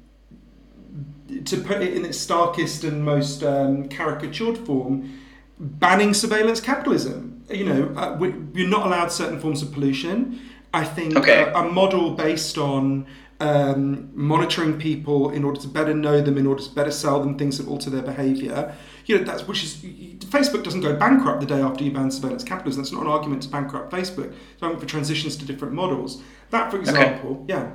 to 1.45 1.57
put 1.57 1.81
it 1.81 1.93
in 1.93 2.05
its 2.05 2.17
starkest 2.17 2.83
and 2.83 3.03
most 3.03 3.43
um, 3.43 3.87
caricatured 3.89 4.57
form, 4.57 5.19
banning 5.59 6.13
surveillance 6.13 6.61
capitalism. 6.61 7.43
You 7.49 7.65
know, 7.65 7.93
uh, 7.95 8.15
we, 8.19 8.29
are 8.63 8.67
not 8.67 8.85
allowed 8.85 9.11
certain 9.11 9.39
forms 9.39 9.61
of 9.61 9.71
pollution. 9.71 10.39
I 10.73 10.83
think 10.83 11.15
okay. 11.15 11.43
a, 11.43 11.53
a, 11.55 11.71
model 11.71 12.11
based 12.11 12.59
on 12.59 13.07
um, 13.39 14.11
monitoring 14.13 14.77
people 14.77 15.31
in 15.31 15.43
order 15.43 15.59
to 15.61 15.67
better 15.67 15.95
know 15.95 16.21
them, 16.21 16.37
in 16.37 16.45
order 16.45 16.61
to 16.61 16.69
better 16.69 16.91
sell 16.91 17.19
them 17.19 17.37
things 17.37 17.57
that 17.57 17.67
alter 17.67 17.89
their 17.89 18.03
behaviour. 18.03 18.75
You 19.05 19.17
know, 19.17 19.23
that's 19.23 19.47
which 19.47 19.63
is 19.63 19.77
Facebook 19.77 20.63
doesn't 20.63 20.81
go 20.81 20.95
bankrupt 20.95 21.39
the 21.39 21.47
day 21.47 21.59
after 21.59 21.83
you 21.83 21.91
ban 21.91 22.11
surveillance 22.11 22.43
capitalism. 22.43 22.83
That's 22.83 22.91
not 22.91 23.01
an 23.01 23.07
argument 23.07 23.41
to 23.43 23.49
bankrupt 23.49 23.91
Facebook. 23.91 24.27
It's 24.27 24.61
an 24.61 24.67
argument 24.67 24.81
for 24.81 24.87
transitions 24.87 25.35
to 25.37 25.45
different 25.45 25.73
models. 25.73 26.21
That, 26.51 26.69
for 26.69 26.77
example, 26.77 27.31
okay. 27.31 27.45
yeah. 27.47 27.71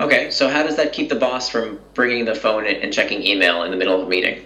Okay, 0.00 0.30
so 0.30 0.48
how 0.48 0.62
does 0.62 0.76
that 0.76 0.92
keep 0.92 1.08
the 1.08 1.14
boss 1.14 1.48
from 1.48 1.80
bringing 1.94 2.24
the 2.24 2.34
phone 2.34 2.66
and 2.66 2.92
checking 2.92 3.24
email 3.24 3.62
in 3.62 3.70
the 3.70 3.76
middle 3.76 3.98
of 3.98 4.06
a 4.06 4.08
meeting? 4.08 4.44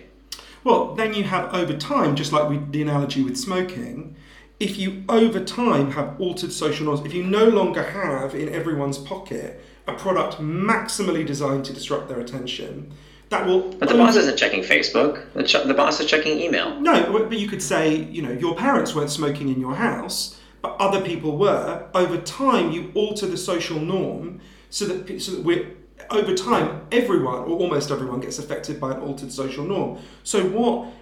Well, 0.63 0.95
then 0.95 1.15
you 1.15 1.25
have 1.25 1.53
over 1.55 1.77
time, 1.77 2.15
just 2.15 2.33
like 2.33 2.49
we, 2.49 2.59
the 2.59 2.83
analogy 2.83 3.23
with 3.23 3.37
smoking, 3.37 4.15
if 4.61 4.79
you 4.79 5.03
over 5.09 5.43
time 5.43 5.93
have 5.93 6.21
altered 6.21 6.53
social 6.53 6.85
norms, 6.85 7.05
if 7.05 7.15
you 7.15 7.25
no 7.25 7.49
longer 7.49 7.83
have 7.83 8.35
in 8.35 8.51
everyone's 8.51 8.99
pocket 8.99 9.65
a 9.87 9.95
product 9.95 10.37
maximally 10.37 11.27
designed 11.27 11.65
to 11.65 11.73
disrupt 11.73 12.09
their 12.09 12.21
attention, 12.21 12.93
that 13.31 13.47
will. 13.47 13.73
But 13.73 13.89
the 13.89 13.95
boss 13.95 14.17
isn't 14.17 14.37
checking 14.37 14.63
Facebook. 14.63 15.33
The, 15.33 15.45
ch- 15.45 15.65
the 15.65 15.75
boss 15.75 15.99
is 16.01 16.07
checking 16.07 16.39
email. 16.39 16.79
No, 16.81 17.11
but 17.13 17.39
you 17.39 17.49
could 17.49 17.63
say, 17.63 17.95
you 17.97 18.23
know, 18.23 18.33
your 18.33 18.55
parents 18.55 18.95
weren't 18.95 19.11
smoking 19.11 19.49
in 19.49 19.61
your 19.61 19.75
house, 19.75 20.39
but 20.63 20.77
other 20.79 21.01
people 21.01 21.39
were. 21.39 21.89
Over 21.95 22.19
time, 22.19 22.71
you 22.71 22.93
alter 22.95 23.27
the 23.27 23.37
social 23.37 23.81
norm 23.81 24.41
so 24.71 24.87
that 24.87 25.21
so 25.21 25.33
that 25.33 25.45
we're 25.45 25.67
over 26.11 26.35
time, 26.35 26.87
everyone 26.91 27.41
or 27.41 27.59
almost 27.59 27.91
everyone 27.91 28.21
gets 28.21 28.39
affected 28.39 28.81
by 28.81 28.93
an 28.93 29.01
altered 29.01 29.33
social 29.33 29.65
norm. 29.65 29.99
So 30.25 30.45
what 30.47 30.93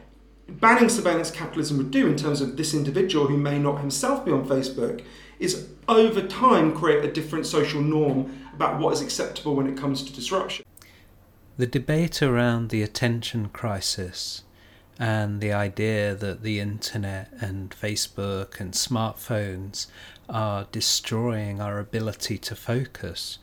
banning 0.48 0.88
surveillance 0.88 1.30
capitalism 1.30 1.76
would 1.78 1.90
do 1.90 2.06
in 2.06 2.16
terms 2.16 2.40
of 2.40 2.56
this 2.56 2.74
individual 2.74 3.26
who 3.26 3.36
may 3.36 3.58
not 3.58 3.80
himself 3.80 4.24
be 4.24 4.32
on 4.32 4.46
Facebook 4.46 5.04
is 5.38 5.68
over 5.88 6.26
time 6.26 6.74
create 6.74 7.04
a 7.04 7.12
different 7.12 7.46
social 7.46 7.80
norm 7.80 8.46
about 8.54 8.80
what 8.80 8.92
is 8.92 9.00
acceptable 9.00 9.54
when 9.54 9.66
it 9.68 9.76
comes 9.76 10.02
to 10.02 10.12
disruption. 10.12 10.64
The 11.56 11.66
debate 11.66 12.22
around 12.22 12.70
the 12.70 12.82
attention 12.82 13.48
crisis 13.48 14.44
and 14.98 15.40
the 15.40 15.52
idea 15.52 16.14
that 16.14 16.42
the 16.42 16.58
internet 16.58 17.32
and 17.40 17.70
Facebook 17.70 18.58
and 18.60 18.72
smartphones 18.72 19.86
are 20.28 20.66
destroying 20.72 21.60
our 21.60 21.78
ability 21.78 22.36
to 22.38 22.56
focus 22.56 23.38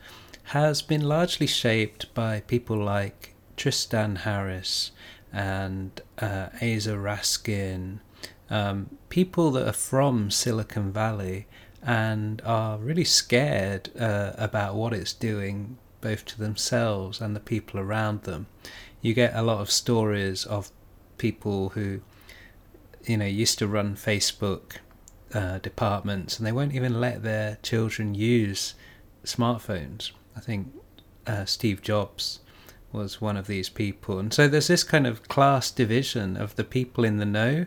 has 0.50 0.82
been 0.82 1.02
largely 1.02 1.46
shaped 1.46 2.12
by 2.14 2.40
people 2.40 2.76
like 2.76 3.34
Tristan 3.56 4.16
Harris 4.16 4.92
and 5.32 6.00
uh, 6.18 6.48
Aza 6.60 6.96
Raskin, 7.02 7.98
um, 8.48 8.90
people 9.08 9.50
that 9.52 9.66
are 9.66 9.72
from 9.72 10.30
Silicon 10.30 10.92
Valley 10.92 11.46
and 11.82 12.40
are 12.44 12.78
really 12.78 13.04
scared 13.04 13.90
uh, 13.98 14.32
about 14.36 14.74
what 14.74 14.92
it's 14.92 15.12
doing 15.12 15.78
both 16.00 16.24
to 16.26 16.38
themselves 16.38 17.20
and 17.20 17.34
the 17.34 17.40
people 17.40 17.80
around 17.80 18.22
them. 18.22 18.46
You 19.00 19.14
get 19.14 19.34
a 19.34 19.42
lot 19.42 19.60
of 19.60 19.70
stories 19.70 20.44
of 20.44 20.70
people 21.18 21.70
who, 21.70 22.00
you 23.04 23.16
know, 23.16 23.26
used 23.26 23.58
to 23.58 23.66
run 23.66 23.96
Facebook 23.96 24.76
uh, 25.34 25.58
departments 25.58 26.38
and 26.38 26.46
they 26.46 26.52
won't 26.52 26.74
even 26.74 27.00
let 27.00 27.22
their 27.22 27.58
children 27.62 28.14
use 28.14 28.74
smartphones. 29.24 30.12
I 30.36 30.40
think 30.40 30.72
uh, 31.26 31.44
Steve 31.44 31.82
Jobs 31.82 32.40
was 32.92 33.20
one 33.20 33.36
of 33.36 33.46
these 33.46 33.68
people, 33.68 34.18
and 34.18 34.32
so 34.32 34.48
there's 34.48 34.68
this 34.68 34.84
kind 34.84 35.06
of 35.06 35.28
class 35.28 35.70
division 35.70 36.36
of 36.36 36.56
the 36.56 36.64
people 36.64 37.04
in 37.04 37.18
the 37.18 37.26
know, 37.26 37.66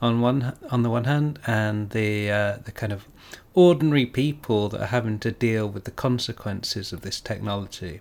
on 0.00 0.20
one 0.20 0.56
on 0.70 0.82
the 0.82 0.90
one 0.90 1.04
hand, 1.04 1.38
and 1.46 1.90
the 1.90 2.30
uh, 2.30 2.56
the 2.64 2.72
kind 2.72 2.92
of 2.92 3.06
ordinary 3.54 4.06
people 4.06 4.68
that 4.70 4.80
are 4.80 4.86
having 4.86 5.18
to 5.18 5.30
deal 5.30 5.68
with 5.68 5.84
the 5.84 5.90
consequences 5.90 6.92
of 6.92 7.02
this 7.02 7.20
technology. 7.20 8.00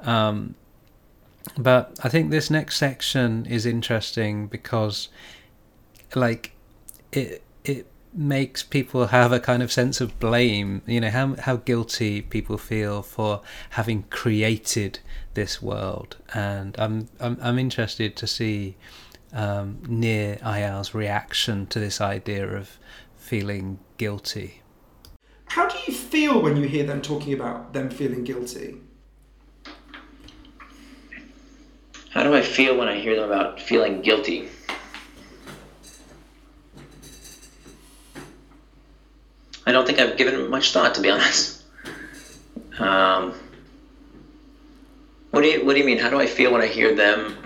Um, 0.00 0.54
but 1.58 1.98
I 2.02 2.08
think 2.08 2.30
this 2.30 2.50
next 2.50 2.76
section 2.76 3.46
is 3.46 3.66
interesting 3.66 4.46
because, 4.46 5.08
like, 6.14 6.52
it 7.12 7.42
it 7.64 7.86
makes 8.12 8.62
people 8.62 9.08
have 9.08 9.30
a 9.30 9.38
kind 9.38 9.62
of 9.62 9.70
sense 9.70 10.00
of 10.00 10.18
blame. 10.18 10.82
You 10.86 11.00
know 11.00 11.10
how 11.10 11.36
how 11.36 11.56
guilty 11.56 12.22
people 12.22 12.58
feel 12.58 13.02
for 13.02 13.42
having 13.70 14.04
created 14.04 14.98
this 15.34 15.62
world, 15.62 16.16
and 16.34 16.74
I'm 16.78 17.08
I'm 17.20 17.38
I'm 17.40 17.58
interested 17.58 18.16
to 18.16 18.26
see 18.26 18.76
um, 19.32 19.82
Nir 19.88 20.38
Eyal's 20.42 20.94
reaction 20.94 21.66
to 21.68 21.78
this 21.78 22.00
idea 22.00 22.46
of 22.46 22.78
feeling 23.16 23.78
guilty. 23.98 24.62
How 25.48 25.68
do 25.68 25.76
you 25.86 25.94
feel 25.94 26.40
when 26.40 26.56
you 26.56 26.68
hear 26.68 26.84
them 26.84 27.02
talking 27.02 27.32
about 27.32 27.72
them 27.72 27.90
feeling 27.90 28.24
guilty? 28.24 28.80
How 32.16 32.22
do 32.22 32.34
I 32.34 32.40
feel 32.40 32.78
when 32.78 32.88
I 32.88 32.98
hear 32.98 33.14
them 33.14 33.24
about 33.24 33.60
feeling 33.60 34.00
guilty? 34.00 34.48
I 39.66 39.72
don't 39.72 39.86
think 39.86 39.98
I've 39.98 40.16
given 40.16 40.48
much 40.48 40.72
thought, 40.72 40.94
to 40.94 41.02
be 41.02 41.10
honest. 41.14 41.62
Um, 42.78 43.34
what 45.30 45.42
do 45.42 45.48
you 45.48 45.66
What 45.66 45.74
do 45.74 45.78
you 45.78 45.84
mean? 45.84 45.98
How 45.98 46.08
do 46.08 46.18
I 46.18 46.24
feel 46.26 46.50
when 46.54 46.62
I 46.62 46.68
hear 46.68 46.94
them? 46.94 47.36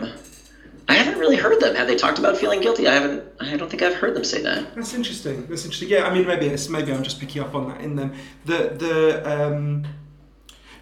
I 0.88 0.94
haven't 0.94 1.18
really 1.18 1.34
heard 1.34 1.58
them. 1.58 1.74
Have 1.74 1.88
they 1.88 1.96
talked 1.96 2.20
about 2.20 2.36
feeling 2.36 2.60
guilty? 2.60 2.86
I 2.86 2.94
haven't. 2.94 3.24
I 3.40 3.56
don't 3.56 3.68
think 3.68 3.82
I've 3.82 3.94
heard 3.94 4.14
them 4.14 4.22
say 4.22 4.40
that. 4.42 4.72
That's 4.76 4.94
interesting. 4.94 5.48
That's 5.48 5.64
interesting. 5.64 5.88
Yeah, 5.88 6.06
I 6.06 6.14
mean, 6.14 6.28
maybe 6.28 6.46
it's 6.46 6.68
maybe 6.68 6.92
I'm 6.92 7.02
just 7.02 7.18
picking 7.18 7.42
up 7.42 7.56
on 7.56 7.70
that 7.70 7.80
in 7.80 7.96
them. 7.96 8.14
The 8.44 8.76
the 8.78 9.46
um, 9.48 9.84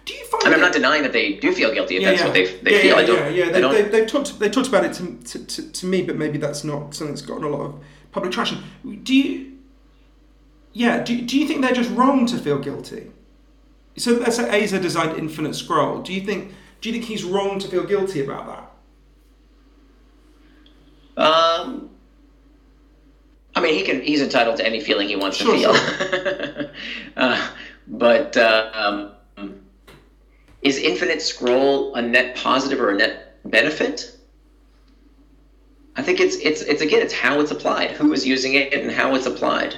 do 0.09 0.15
you 0.15 0.25
find? 0.25 0.43
Mean, 0.45 0.53
I'm 0.55 0.59
not 0.59 0.73
denying 0.73 1.03
that 1.03 1.13
they 1.13 1.33
do 1.33 1.53
feel 1.53 1.71
guilty. 1.71 1.97
If 1.97 2.01
yeah, 2.01 2.09
that's 2.09 2.21
yeah. 2.21 2.25
what 2.25 2.33
they 2.33 2.45
they 2.45 2.71
yeah, 2.71 2.81
feel. 2.81 2.95
Yeah, 2.95 2.95
I 2.95 3.05
don't. 3.05 3.35
yeah, 3.35 3.45
yeah. 3.45 3.51
They, 3.51 3.61
don't. 3.61 3.71
they, 3.71 3.81
they've 3.83 4.07
talked 4.07 4.39
they 4.39 4.49
talked 4.49 4.67
about 4.67 4.83
it 4.83 4.93
to, 4.93 5.15
to, 5.17 5.45
to, 5.45 5.71
to 5.71 5.85
me, 5.85 6.01
but 6.01 6.15
maybe 6.15 6.39
that's 6.39 6.63
not 6.63 6.95
something 6.95 7.13
that's 7.13 7.21
gotten 7.21 7.43
a 7.43 7.49
lot 7.49 7.61
of 7.61 7.79
public 8.11 8.31
traction. 8.33 8.63
Do 9.03 9.15
you? 9.15 9.57
Yeah. 10.73 11.03
Do, 11.03 11.21
do 11.21 11.39
you 11.39 11.47
think 11.47 11.61
they're 11.61 11.73
just 11.73 11.91
wrong 11.91 12.25
to 12.25 12.39
feel 12.39 12.57
guilty? 12.57 13.11
So 13.97 14.13
let's 14.13 14.37
say 14.37 14.45
Aza 14.45 14.81
designed 14.81 15.17
Infinite 15.17 15.53
Scroll. 15.53 16.01
Do 16.01 16.11
you 16.11 16.21
think? 16.21 16.53
Do 16.81 16.89
you 16.89 16.93
think 16.93 17.05
he's 17.05 17.23
wrong 17.23 17.59
to 17.59 17.67
feel 17.67 17.83
guilty 17.83 18.23
about 18.23 18.71
that? 21.15 21.23
Um, 21.23 21.91
I 23.53 23.61
mean, 23.61 23.75
he 23.75 23.83
can. 23.83 24.01
He's 24.01 24.21
entitled 24.21 24.57
to 24.57 24.65
any 24.65 24.79
feeling 24.79 25.07
he 25.07 25.17
wants 25.17 25.37
Sure, 25.37 25.53
to 25.53 25.73
feel. 25.73 26.71
uh, 27.17 27.49
but 27.87 28.35
uh, 28.37 28.71
um, 28.73 29.11
is 30.61 30.77
Infinite 30.77 31.21
Scroll 31.21 31.95
a 31.95 32.01
net 32.01 32.35
positive 32.35 32.79
or 32.79 32.89
a 32.91 32.97
net 32.97 33.37
benefit? 33.49 34.17
I 35.95 36.03
think 36.03 36.19
it's 36.19 36.35
it's 36.37 36.61
it's 36.61 36.81
again 36.81 37.01
it's 37.01 37.13
how 37.13 37.39
it's 37.41 37.51
applied, 37.51 37.91
who 37.91 38.13
is 38.13 38.25
using 38.25 38.53
it, 38.53 38.73
and 38.73 38.91
how 38.91 39.15
it's 39.15 39.25
applied. 39.25 39.75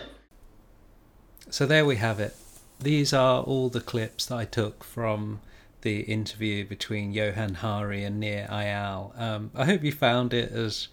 So 1.49 1.65
there 1.65 1.85
we 1.85 1.97
have 1.97 2.19
it. 2.19 2.35
These 2.79 3.13
are 3.13 3.43
all 3.43 3.69
the 3.69 3.81
clips 3.81 4.25
that 4.27 4.37
I 4.37 4.45
took 4.45 4.83
from 4.83 5.41
the 5.81 6.01
interview 6.01 6.65
between 6.65 7.11
Johann 7.11 7.55
Hari 7.55 8.03
and 8.03 8.19
Nir 8.19 8.47
Eyal. 8.49 9.19
Um, 9.19 9.51
I 9.55 9.65
hope 9.65 9.83
you 9.83 9.91
found 9.91 10.33
it 10.33 10.51
as 10.51 10.87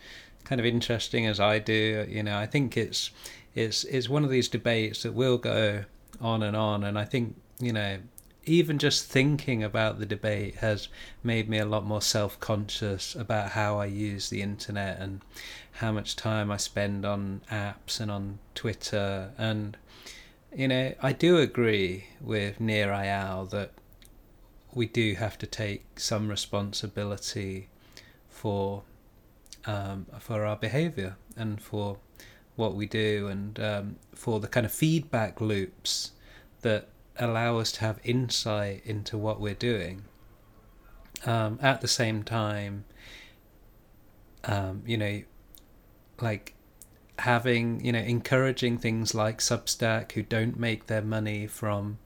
kind 0.45 0.61
of 0.61 0.67
interesting 0.67 1.27
as 1.27 1.39
I 1.39 1.59
do. 1.59 2.07
You 2.09 2.23
know, 2.23 2.39
I 2.39 2.47
think 2.47 2.77
it's 2.77 3.11
it's 3.55 3.85
it's 3.85 4.09
one 4.09 4.25
of 4.25 4.31
these 4.31 4.49
debates 4.49 5.03
that 5.03 5.13
will 5.13 5.39
go 5.39 5.85
on 6.21 6.43
and 6.43 6.57
on, 6.57 6.85
and 6.85 6.99
I 6.99 7.05
think 7.05 7.37
you 7.61 7.73
know 7.73 7.99
even 8.49 8.79
just 8.79 9.05
thinking 9.05 9.63
about 9.63 9.99
the 9.99 10.07
debate 10.07 10.57
has 10.57 10.89
made 11.23 11.49
me 11.49 11.59
a 11.59 11.67
lot 11.67 11.85
more 11.85 12.03
self-conscious 12.03 13.15
about 13.15 13.51
how 13.51 13.79
I 13.79 13.87
use 13.87 14.31
the 14.31 14.43
internet 14.43 14.99
and 14.99 15.21
how 15.73 15.93
much 15.93 16.17
time 16.17 16.51
I 16.51 16.57
spend 16.57 17.05
on 17.05 17.43
apps 17.51 18.01
and 18.01 18.11
on 18.11 18.39
Twitter. 18.55 19.33
And 19.39 19.77
you 20.57 20.69
know, 20.69 20.95
I 21.03 21.13
do 21.13 21.39
agree 21.39 22.07
with 22.21 22.61
Nir 22.61 22.89
Eyal 22.89 23.51
that 23.51 23.73
we 24.75 24.87
do 24.87 25.15
have 25.15 25.39
to 25.39 25.47
take 25.47 26.01
some 26.01 26.29
responsibility 26.29 27.69
for 28.29 28.83
um, 29.67 30.07
for 30.21 30.45
our 30.45 30.57
behaviour 30.57 31.17
and 31.37 31.61
for 31.61 31.99
what 32.57 32.75
we 32.75 32.87
do 32.87 33.29
and 33.29 33.61
um, 33.61 33.97
for 34.15 34.41
the 34.41 34.49
kind 34.49 34.67
of 34.67 34.73
feedback 34.73 35.41
loops 35.41 36.13
that 36.63 36.89
allow 37.19 37.59
us 37.59 37.73
to 37.73 37.81
have 37.81 38.01
insight 38.05 38.83
into 38.85 39.19
what 39.19 39.41
we're 39.41 39.55
doing. 39.55 40.05
Um, 41.27 41.59
at 41.61 41.81
the 41.81 41.89
same 41.89 42.23
time, 42.23 42.85
um, 44.45 44.83
you 44.87 44.97
know, 44.97 45.23
like 46.21 46.55
having 47.19 47.85
you 47.85 47.91
know 47.91 47.99
encouraging 47.99 48.79
things 48.79 49.15
like 49.15 49.39
Substack 49.39 50.13
who 50.13 50.23
don't 50.23 50.59
make 50.59 50.87
their 50.87 51.03
money 51.03 51.47
from 51.47 51.99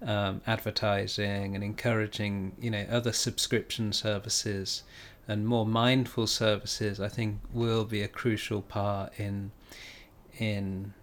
um, 0.00 0.40
advertising 0.46 1.54
and 1.54 1.64
encouraging 1.64 2.52
you 2.60 2.70
know 2.70 2.86
other 2.90 3.12
subscription 3.12 3.92
services 3.92 4.84
and 5.26 5.46
more 5.46 5.66
mindful 5.66 6.26
services 6.26 7.00
I 7.00 7.08
think 7.08 7.40
will 7.52 7.84
be 7.84 8.02
a 8.02 8.08
crucial 8.08 8.62
part 8.62 9.12
in 9.18 9.50
in 10.38 10.94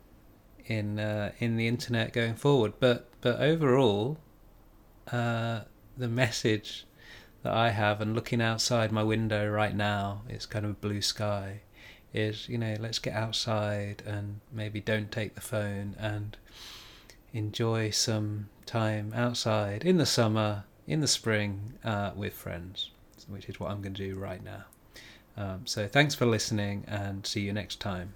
in 0.69 0.99
uh, 0.99 1.31
in 1.39 1.57
the 1.57 1.67
internet 1.67 2.13
going 2.13 2.35
forward. 2.35 2.73
But 2.79 3.09
but 3.19 3.41
overall 3.41 4.17
uh, 5.11 5.61
the 5.97 6.07
message 6.07 6.85
that 7.43 7.53
I 7.53 7.71
have 7.71 7.99
and 7.99 8.15
looking 8.15 8.41
outside 8.41 8.91
my 8.91 9.03
window 9.03 9.49
right 9.49 9.75
now 9.75 10.21
is 10.29 10.45
kind 10.45 10.65
of 10.65 10.79
blue 10.79 11.01
sky 11.01 11.61
is 12.13 12.49
you 12.49 12.57
know 12.57 12.75
let's 12.79 12.99
get 12.99 13.13
outside 13.13 14.01
and 14.05 14.39
maybe 14.51 14.79
don't 14.79 15.11
take 15.11 15.35
the 15.35 15.41
phone 15.41 15.95
and 15.99 16.37
enjoy 17.33 17.91
some 17.91 18.49
time 18.65 19.13
outside 19.15 19.83
in 19.85 19.97
the 19.97 20.05
summer 20.05 20.63
in 20.87 21.01
the 21.01 21.07
spring 21.07 21.73
uh, 21.83 22.11
with 22.15 22.33
friends 22.33 22.89
which 23.27 23.47
is 23.47 23.59
what 23.59 23.69
i'm 23.69 23.81
going 23.81 23.93
to 23.93 24.09
do 24.09 24.15
right 24.15 24.43
now. 24.43 24.63
Um, 25.37 25.61
so 25.65 25.87
thanks 25.87 26.15
for 26.15 26.25
listening 26.25 26.83
and 26.87 27.25
see 27.25 27.41
you 27.41 27.53
next 27.53 27.79
time 27.79 28.13